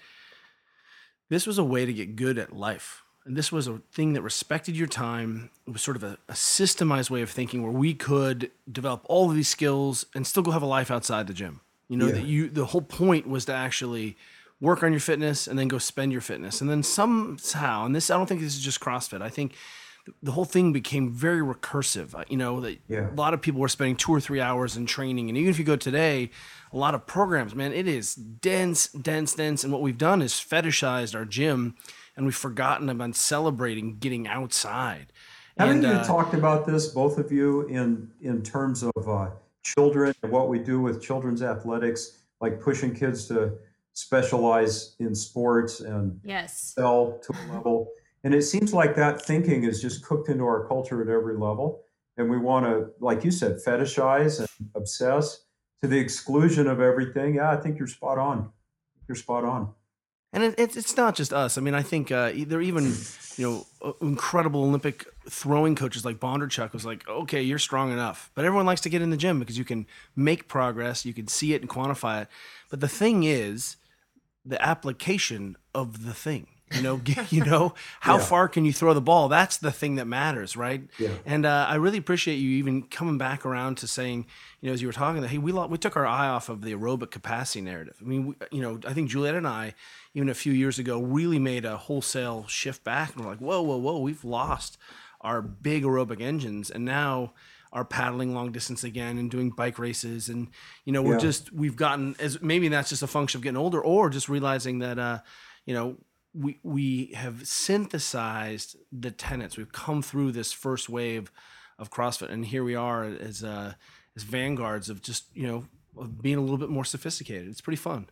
[1.30, 3.02] this was a way to get good at life.
[3.26, 5.50] And this was a thing that respected your time.
[5.66, 9.28] It was sort of a, a systemized way of thinking where we could develop all
[9.28, 11.60] of these skills and still go have a life outside the gym.
[11.88, 12.12] You know, Yeah.
[12.12, 14.16] that you the whole point was to actually
[14.60, 16.60] work on your fitness and then go spend your fitness.
[16.60, 19.22] And then somehow, and this I don't think this is just CrossFit.
[19.22, 19.54] I think
[20.22, 22.14] the whole thing became very recursive.
[22.30, 23.10] You know, that Yeah.
[23.10, 25.28] a lot of people were spending two or three hours in training.
[25.28, 26.30] And even if you go today,
[26.72, 29.62] a lot of programs, man, it is dense, dense, dense.
[29.62, 31.74] And what we've done is fetishized our gym
[32.20, 35.10] and we've forgotten about celebrating getting outside.
[35.56, 39.30] haven't and, you uh, talked about this both of you in in terms of uh,
[39.62, 43.52] children and what we do with children's athletics like pushing kids to
[43.94, 46.74] specialize in sports and Yes.
[46.76, 47.88] sell to a level.
[48.22, 51.84] And it seems like that thinking is just cooked into our culture at every level.
[52.18, 55.44] And we want to, like you said, fetishize and obsess
[55.80, 57.36] to the exclusion of everything.
[57.36, 58.50] Yeah, I think you're spot on.
[59.08, 59.72] You're spot on.
[60.32, 61.58] And it, it's it's not just us.
[61.58, 62.94] I mean, I think uh, there are even
[63.36, 68.30] you know uh, incredible Olympic throwing coaches like Bondarchuk was like, okay, you're strong enough,
[68.34, 71.26] but everyone likes to get in the gym because you can make progress, you can
[71.26, 72.28] see it and quantify it.
[72.68, 73.76] But the thing is,
[74.44, 76.46] the application of the thing.
[76.72, 77.00] You know,
[77.30, 78.24] you know how Yeah.
[78.24, 79.28] far can you throw the ball?
[79.28, 80.86] That's the thing that matters, right?
[80.98, 81.08] Yeah.
[81.26, 84.26] And uh, I really appreciate you even coming back around to saying,
[84.60, 86.62] you know, as you were talking, that hey, we we took our eye off of
[86.62, 87.96] the aerobic capacity narrative.
[88.00, 89.74] I mean, we, you know, I think Juliet and I,
[90.14, 93.62] even a few years ago, really made a wholesale shift back, and we're like, whoa,
[93.62, 94.78] whoa, whoa, we've lost
[95.22, 97.32] our big aerobic engines, and now
[97.72, 100.48] are paddling long distance again and doing bike races, and
[100.84, 101.18] you know, we're Yeah.
[101.20, 104.78] just we've gotten as maybe that's just a function of getting older, or just realizing
[104.80, 105.18] that, uh,
[105.64, 105.96] you know.
[106.32, 109.56] We, we have synthesized the tenets.
[109.56, 111.32] We've come through this first wave
[111.78, 113.74] of CrossFit, and here we are as uh,
[114.16, 115.64] as vanguards of just you know
[115.96, 117.48] of being a little bit more sophisticated.
[117.48, 118.08] It's pretty fun.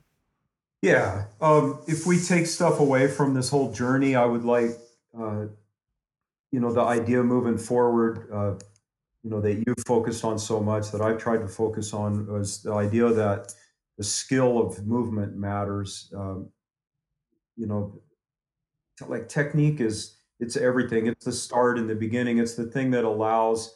[0.83, 1.27] Yeah.
[1.41, 4.71] Um, if we take stuff away from this whole journey, I would like
[5.19, 5.47] uh,
[6.51, 8.55] you know, the idea moving forward, uh,
[9.23, 12.63] you know, that you've focused on so much that I've tried to focus on was
[12.63, 13.53] the idea that
[13.97, 16.13] the skill of movement matters.
[16.17, 16.49] Um,
[17.57, 18.01] you know,
[19.07, 21.07] like technique is it's everything.
[21.07, 22.39] It's the start in the beginning.
[22.39, 23.75] It's the thing that allows,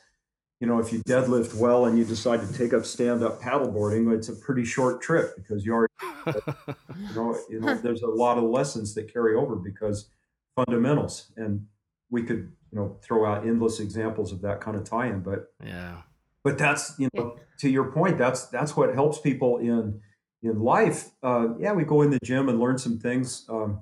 [0.61, 4.15] you know, if you deadlift well and you decide to take up stand up paddleboarding,
[4.15, 5.93] it's a pretty short trip because you already,
[6.27, 10.09] you know, you know, there's a lot of lessons that carry over because
[10.55, 11.67] fundamentals and
[12.11, 16.03] we could you know throw out endless examples of that kind of tie-in but yeah.
[16.45, 20.01] but that's you know to your point that's that's what helps people in
[20.43, 23.81] in life uh, yeah we go in the gym and learn some things um,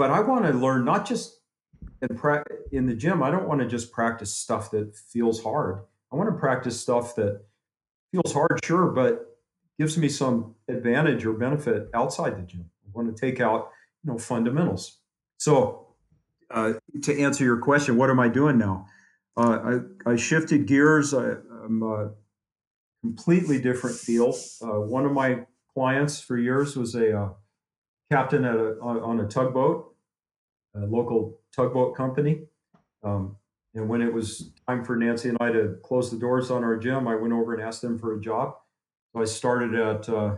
[0.00, 1.40] but i want to learn not just
[2.02, 5.82] in pra- in the gym i don't want to just practice stuff that feels hard
[6.12, 7.42] i want to practice stuff that
[8.12, 9.38] feels hard sure but
[9.78, 13.70] gives me some advantage or benefit outside the gym i want to take out
[14.02, 14.98] you know fundamentals
[15.38, 15.86] so
[16.50, 18.86] uh, to answer your question, what am I doing now?
[19.36, 21.14] Uh, I, I shifted gears.
[21.14, 22.10] I, I'm a
[23.02, 24.34] completely different field.
[24.60, 27.28] Uh, one of my clients for years was a uh,
[28.10, 29.89] captain at a, on a tugboat,
[30.74, 32.42] a local tugboat company.
[33.02, 33.36] Um,
[33.74, 36.76] and when it was time for Nancy and I to close the doors on our
[36.76, 38.54] gym, I went over and asked them for a job.
[39.12, 40.36] So I started at uh,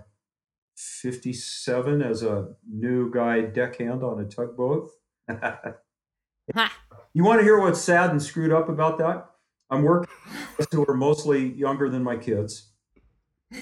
[0.77, 4.91] 57 as a new guy deckhand on a tugboat.
[7.15, 9.27] You want to hear what's sad and screwed up about that?
[9.69, 10.09] I'm working
[10.57, 12.71] with guys who are mostly younger than my kids,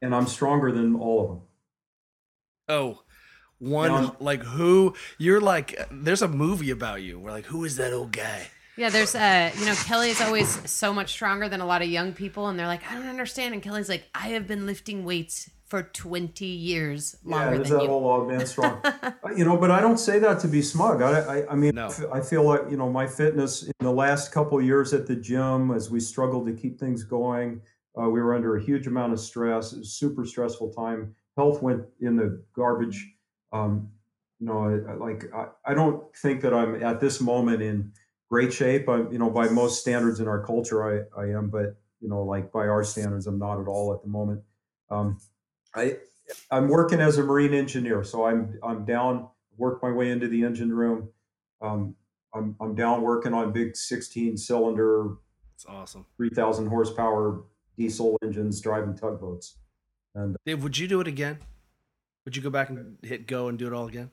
[0.00, 1.40] and I'm stronger than all of them.
[2.68, 3.02] Oh,
[3.62, 4.10] one Yeah.
[4.20, 5.78] like who you're like.
[5.90, 7.18] There's a movie about you.
[7.18, 8.48] We're like, who is that old guy?
[8.76, 11.88] Yeah, there's uh, you know, Kelly is always so much stronger than a lot of
[11.88, 13.52] young people, and they're like, I don't understand.
[13.54, 17.78] And Kelly's like, I have been lifting weights for 20 years longer yeah, is than
[17.78, 17.90] that you.
[17.90, 18.80] whole old man strong?
[18.84, 21.00] Uh, you know, but I don't say that to be smug.
[21.00, 21.84] I, I, I mean, No.
[21.84, 24.92] I f- I feel like you know my fitness in the last couple of years
[24.92, 27.60] at the gym, as we struggled to keep things going,
[28.00, 29.72] uh, we were under a huge amount of stress.
[29.72, 31.14] It was a super stressful time.
[31.36, 33.11] Health went in the garbage.
[33.52, 33.90] Um,
[34.40, 37.92] you know, I, I- like I, I don't think that I'm at this moment in
[38.30, 38.88] great shape.
[38.88, 42.22] I, you know, by most standards in our culture, I, I am, but you know,
[42.22, 44.40] like by our standards, I'm not at all at the moment.
[44.90, 45.18] Um,
[45.74, 45.98] I,
[46.50, 49.28] I'm working as a marine engineer, so I'm I'm down.
[49.58, 51.10] Work my way into the engine room.
[51.60, 51.94] Um,
[52.34, 55.16] I'm I'm down working on big 16 cylinder,
[55.54, 56.06] It's awesome.
[56.16, 57.44] 3,000 horsepower
[57.76, 59.58] diesel engines driving tugboats.
[60.14, 61.38] And Dave, would you do it again?
[62.24, 64.10] Would you go back and hit go and do it all again?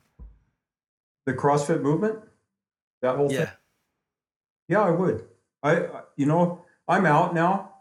[1.25, 2.17] the CrossFit movement,
[3.03, 3.37] that whole thing.
[3.41, 3.51] Yeah.
[4.67, 5.25] Yeah, I would.
[5.61, 7.71] I, I- you know, I'm out now,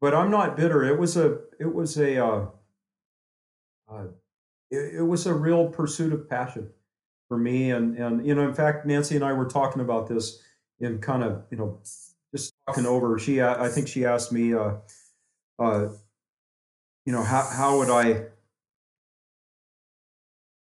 [0.00, 0.82] but I'm not bitter.
[0.82, 2.46] It was a, it was a, uh,
[3.88, 4.04] uh,
[4.70, 6.70] it, it was a real pursuit of passion
[7.28, 7.70] for me.
[7.70, 10.42] And, and, you know, in fact, Nancy and I were talking about this
[10.80, 11.78] in kind of, you know,
[12.34, 13.16] just talking over.
[13.20, 14.72] She, I think she asked me, uh,
[15.60, 15.88] uh,
[17.06, 18.24] you know, how, how would I,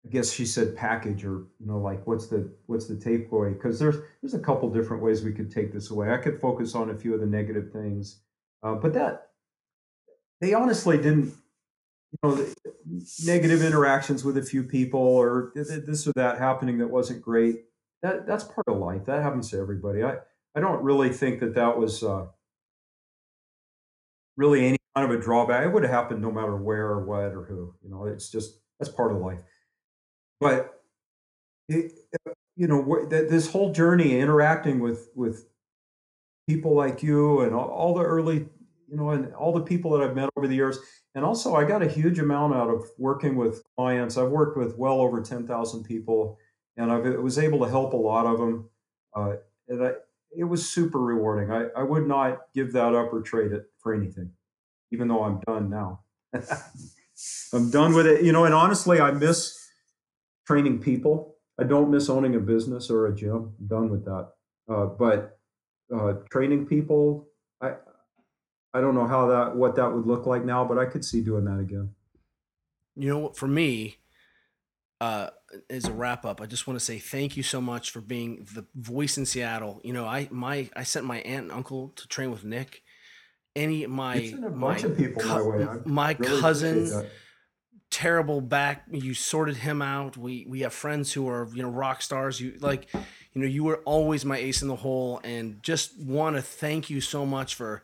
[0.06, 3.80] I guess she said package or you know like what's the what's the takeaway because
[3.80, 6.12] there's there's a couple different ways we could take this away.
[6.12, 8.22] I could focus on a few of the negative things,
[8.62, 9.30] uh, but that
[10.42, 11.34] they honestly didn't
[12.12, 12.46] you know
[13.26, 17.22] negative interactions with a few people or th- th- this or that happening that wasn't
[17.22, 17.64] great.
[18.04, 19.06] That that's part of life.
[19.06, 20.04] That happens to everybody.
[20.04, 20.18] I
[20.54, 22.28] I don't really think that that was uh,
[24.38, 25.66] really any kind of a drawback.
[25.66, 27.74] It would have happened no matter where or what or who.
[27.82, 29.40] You know, it's just that's part of life
[30.40, 30.82] but
[31.68, 31.94] it,
[32.56, 35.48] you know wh- th- this whole journey interacting with with
[36.48, 38.48] people like you and all, all the early
[38.88, 40.78] you know and all the people that i've met over the years
[41.16, 44.18] and also i got a huge amount out of working with clients.
[44.18, 46.38] I've worked with well over 10000 people
[46.78, 48.70] and i was able to help a lot of them
[49.16, 49.36] uh,
[49.68, 49.92] and I,
[50.38, 51.50] it was super rewarding.
[51.50, 54.32] I, I would not give that up or trade it for anything
[54.92, 56.02] even though i'm done now.
[57.54, 58.24] I'm done with it.
[58.24, 59.65] You know and honestly i miss
[60.46, 61.36] training people.
[61.60, 63.54] I don't miss owning a business or a gym.
[63.60, 64.30] I'm done with that.
[64.70, 65.38] Uh, but
[65.96, 67.28] uh, training people,
[67.62, 67.74] I
[68.74, 71.22] I don't know how that what that would look like now, but I could see
[71.22, 71.92] doing that again.
[72.96, 73.38] You know what?
[73.38, 73.98] For me,
[75.00, 75.30] uh,
[75.70, 78.46] as a wrap up, I just want to say thank you so much for being
[78.54, 79.82] the voice in Seattle.
[79.84, 82.82] You know, I my I sent my aunt and uncle to train with Nick.
[83.56, 85.68] Any my my bunch of people my way.
[85.86, 87.08] My really cousin.
[87.92, 92.02] Terrible back you sorted him out we we have friends who are you know rock
[92.02, 92.88] stars you like
[93.34, 96.90] you know you were always my ace in the hole and just want to thank
[96.90, 97.82] you so much for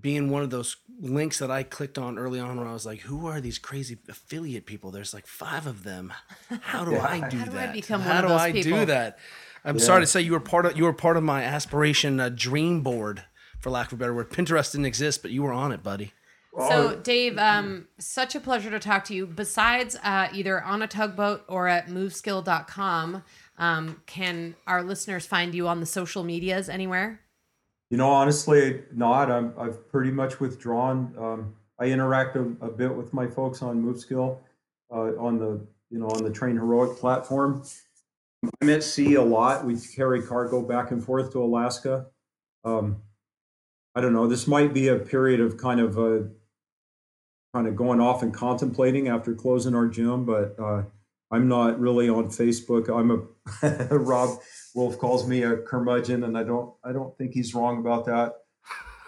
[0.00, 3.02] being one of those links that I clicked on early on where I was like,
[3.02, 4.90] who are these crazy affiliate people?
[4.90, 6.12] There's like five of them.
[6.62, 7.72] How do I do How do I that?
[7.72, 9.18] become one How of do those I do that?
[9.64, 9.82] I'm Yeah.
[9.84, 12.80] sorry to say you were part of you were part of my aspiration uh, dream
[12.80, 13.22] board,
[13.60, 14.30] for lack of a better word.
[14.30, 16.12] Pinterest didn't exist, but you were on it, buddy.
[16.56, 19.26] So, Dave, um, such a pleasure to talk to you.
[19.26, 23.24] Besides uh, either on a tugboat or at moveskill.com,
[23.58, 27.20] um, can our listeners find you on the social medias anywhere?
[27.90, 29.30] You know, honestly, not.
[29.30, 31.14] I'm, I've pretty much withdrawn.
[31.18, 34.38] Um, I interact a, a bit with my folks on MoveSkill
[34.92, 37.64] uh, on the you know on the TrainHeroic platform.
[38.60, 39.64] I'm at sea a lot.
[39.64, 42.06] We carry cargo back and forth to Alaska.
[42.64, 43.02] Um,
[43.94, 44.26] I don't know.
[44.26, 46.28] This might be a period of kind of uh,
[47.54, 50.82] kind of going off and contemplating after closing our gym, but uh,
[51.30, 52.88] I'm not really on Facebook.
[52.90, 54.40] I'm a Robb
[54.74, 58.34] Wolf calls me a curmudgeon, and I don't I don't think he's wrong about that.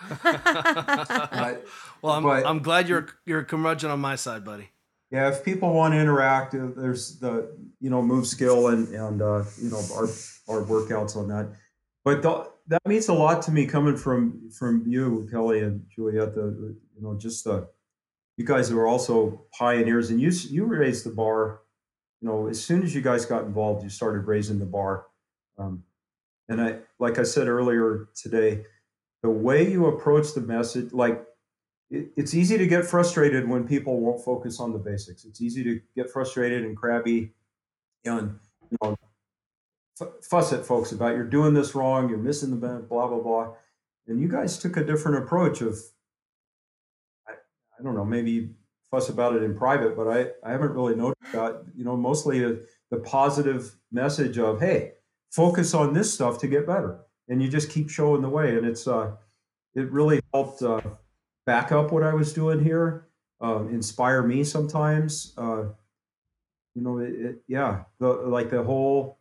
[0.24, 1.58] I-
[2.02, 4.68] Well, I'm, But- I'm glad you're you're a curmudgeon on my side, buddy.
[5.10, 9.42] yeah, if people want to interact, uh, there's the you know moveSKILL and and uh,
[9.60, 10.04] you know our
[10.48, 11.48] our workouts on that.
[12.04, 16.34] But the, that means a lot to me coming from from you, Kelly and Juliet.
[16.34, 17.68] The you know just the
[18.36, 21.60] you guys were also pioneers, and you you raised the bar.
[22.20, 25.06] You know, as soon as you guys got involved, you started raising the bar.
[25.58, 25.84] Um,
[26.48, 28.64] and I, like I said earlier today,
[29.22, 31.24] the way you approach the message, like
[31.90, 35.24] it, it's easy to get frustrated when people won't focus on the basics.
[35.24, 37.32] It's easy to get frustrated and crabby
[38.04, 38.38] and
[38.70, 38.96] you know
[40.00, 43.54] f- fuss at folks about you're doing this wrong, you're missing the blah blah blah.
[44.06, 45.78] And you guys took a different approach of
[47.78, 48.50] I, don't know, maybe
[48.90, 51.64] fuss about it in private, but I, I haven't really noticed that.
[51.76, 54.92] You know, mostly the, the positive message of hey,
[55.30, 58.56] focus on this stuff to get better, and you just keep showing the way.
[58.56, 59.12] And it's uh,
[59.74, 60.62] it really helped.
[60.62, 60.80] Uh,
[61.46, 63.06] back up what I was doing here,
[63.42, 65.32] uh, inspire me sometimes.
[65.38, 65.66] Uh,
[66.74, 69.18] you know, it, it, yeah, the like the whole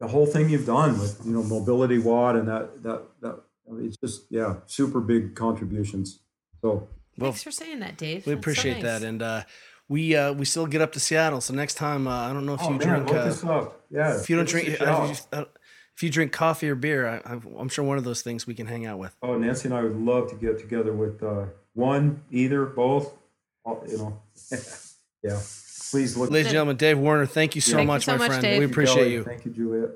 [0.00, 3.40] the whole thing you've done with you know mobility WOD and that that that
[3.78, 6.20] it's just yeah, super big contributions.
[6.62, 6.88] So
[7.18, 8.26] Well, Thanks for saying that, Dave.
[8.26, 9.42] we That's so appreciate that, and uh,
[9.88, 11.40] we uh, we still get up to Seattle.
[11.40, 13.10] So next time, uh, I don't know if oh you man, drink.
[13.12, 13.80] Uh, this up.
[13.90, 15.10] Yeah, if you don't drink, a shout.
[15.10, 15.46] if you,
[15.96, 18.54] if you drink coffee or beer, I, I, I'm sure one of those things we
[18.54, 19.14] can hang out with.
[19.22, 23.14] oh, Nancy and I would love to get together with uh, one, either, both.
[23.64, 24.20] all- You know,
[25.22, 25.40] yeah.
[25.90, 26.30] Please look.
[26.30, 28.42] Ladies and gentlemen, Dave Werner, thank you so Thank you much, so my much, friend.
[28.42, 28.58] Dave.
[28.58, 29.22] We appreciate you.
[29.22, 29.90] Thank you, Juliet.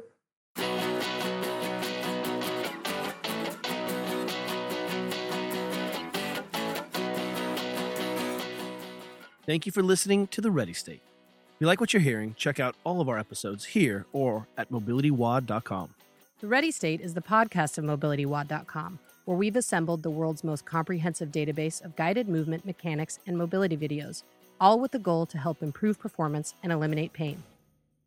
[9.50, 11.02] Thank you for listening to The Ready State.
[11.02, 14.70] If you like what you're hearing, check out all of our episodes here or at
[14.70, 15.92] mobilitywod.com.
[16.38, 21.32] The Ready State is the podcast of MobilityWOD.com, where we've assembled the world's most comprehensive
[21.32, 24.22] database of guided movement mechanics and mobility videos,
[24.60, 27.42] all with the goal to help improve performance and eliminate pain.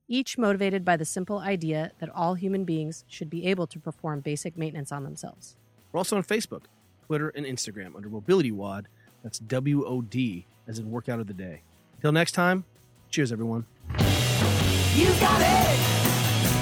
[0.08, 4.22] Each motivated by the simple idea that all human beings should be able to perform
[4.22, 5.58] basic maintenance on themselves.
[5.92, 6.62] We're also on Facebook,
[7.06, 8.88] Twitter, and Instagram under Mobility WOD.
[9.24, 11.62] That's W O D, as in workout of the day.
[11.96, 12.66] Until next time,
[13.10, 13.66] cheers, everyone.
[13.90, 15.80] You got it.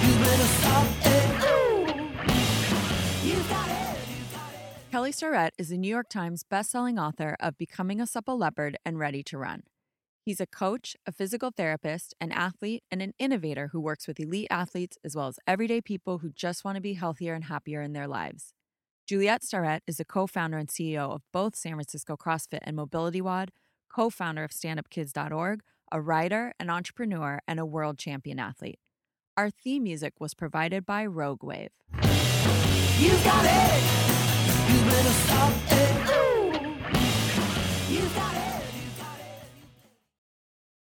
[0.05, 1.43] You better stop it.
[1.43, 1.79] Ooh.
[3.27, 3.97] You got it.
[4.07, 4.91] You got it.
[4.91, 8.99] Kelly Starrett is a New York Times bestselling author of Becoming a Supple Leopard and
[8.99, 9.63] Ready to Run.
[10.23, 14.47] He's a coach, a physical therapist, an athlete, and an innovator who works with elite
[14.51, 17.93] athletes as well as everyday people who just want to be healthier and happier in
[17.93, 18.53] their lives.
[19.11, 23.19] Juliet Starrett is a co founder and CEO of both San Francisco CrossFit and Mobility
[23.19, 23.51] WOD,
[23.93, 25.59] co founder of standupkids.org,
[25.91, 28.79] a writer, an entrepreneur, and a world champion athlete.
[29.35, 31.71] Our theme music was provided by Rogue Wave.
[31.91, 33.83] You got it.
[34.71, 35.91] You better stop it.
[37.91, 38.50] You got it.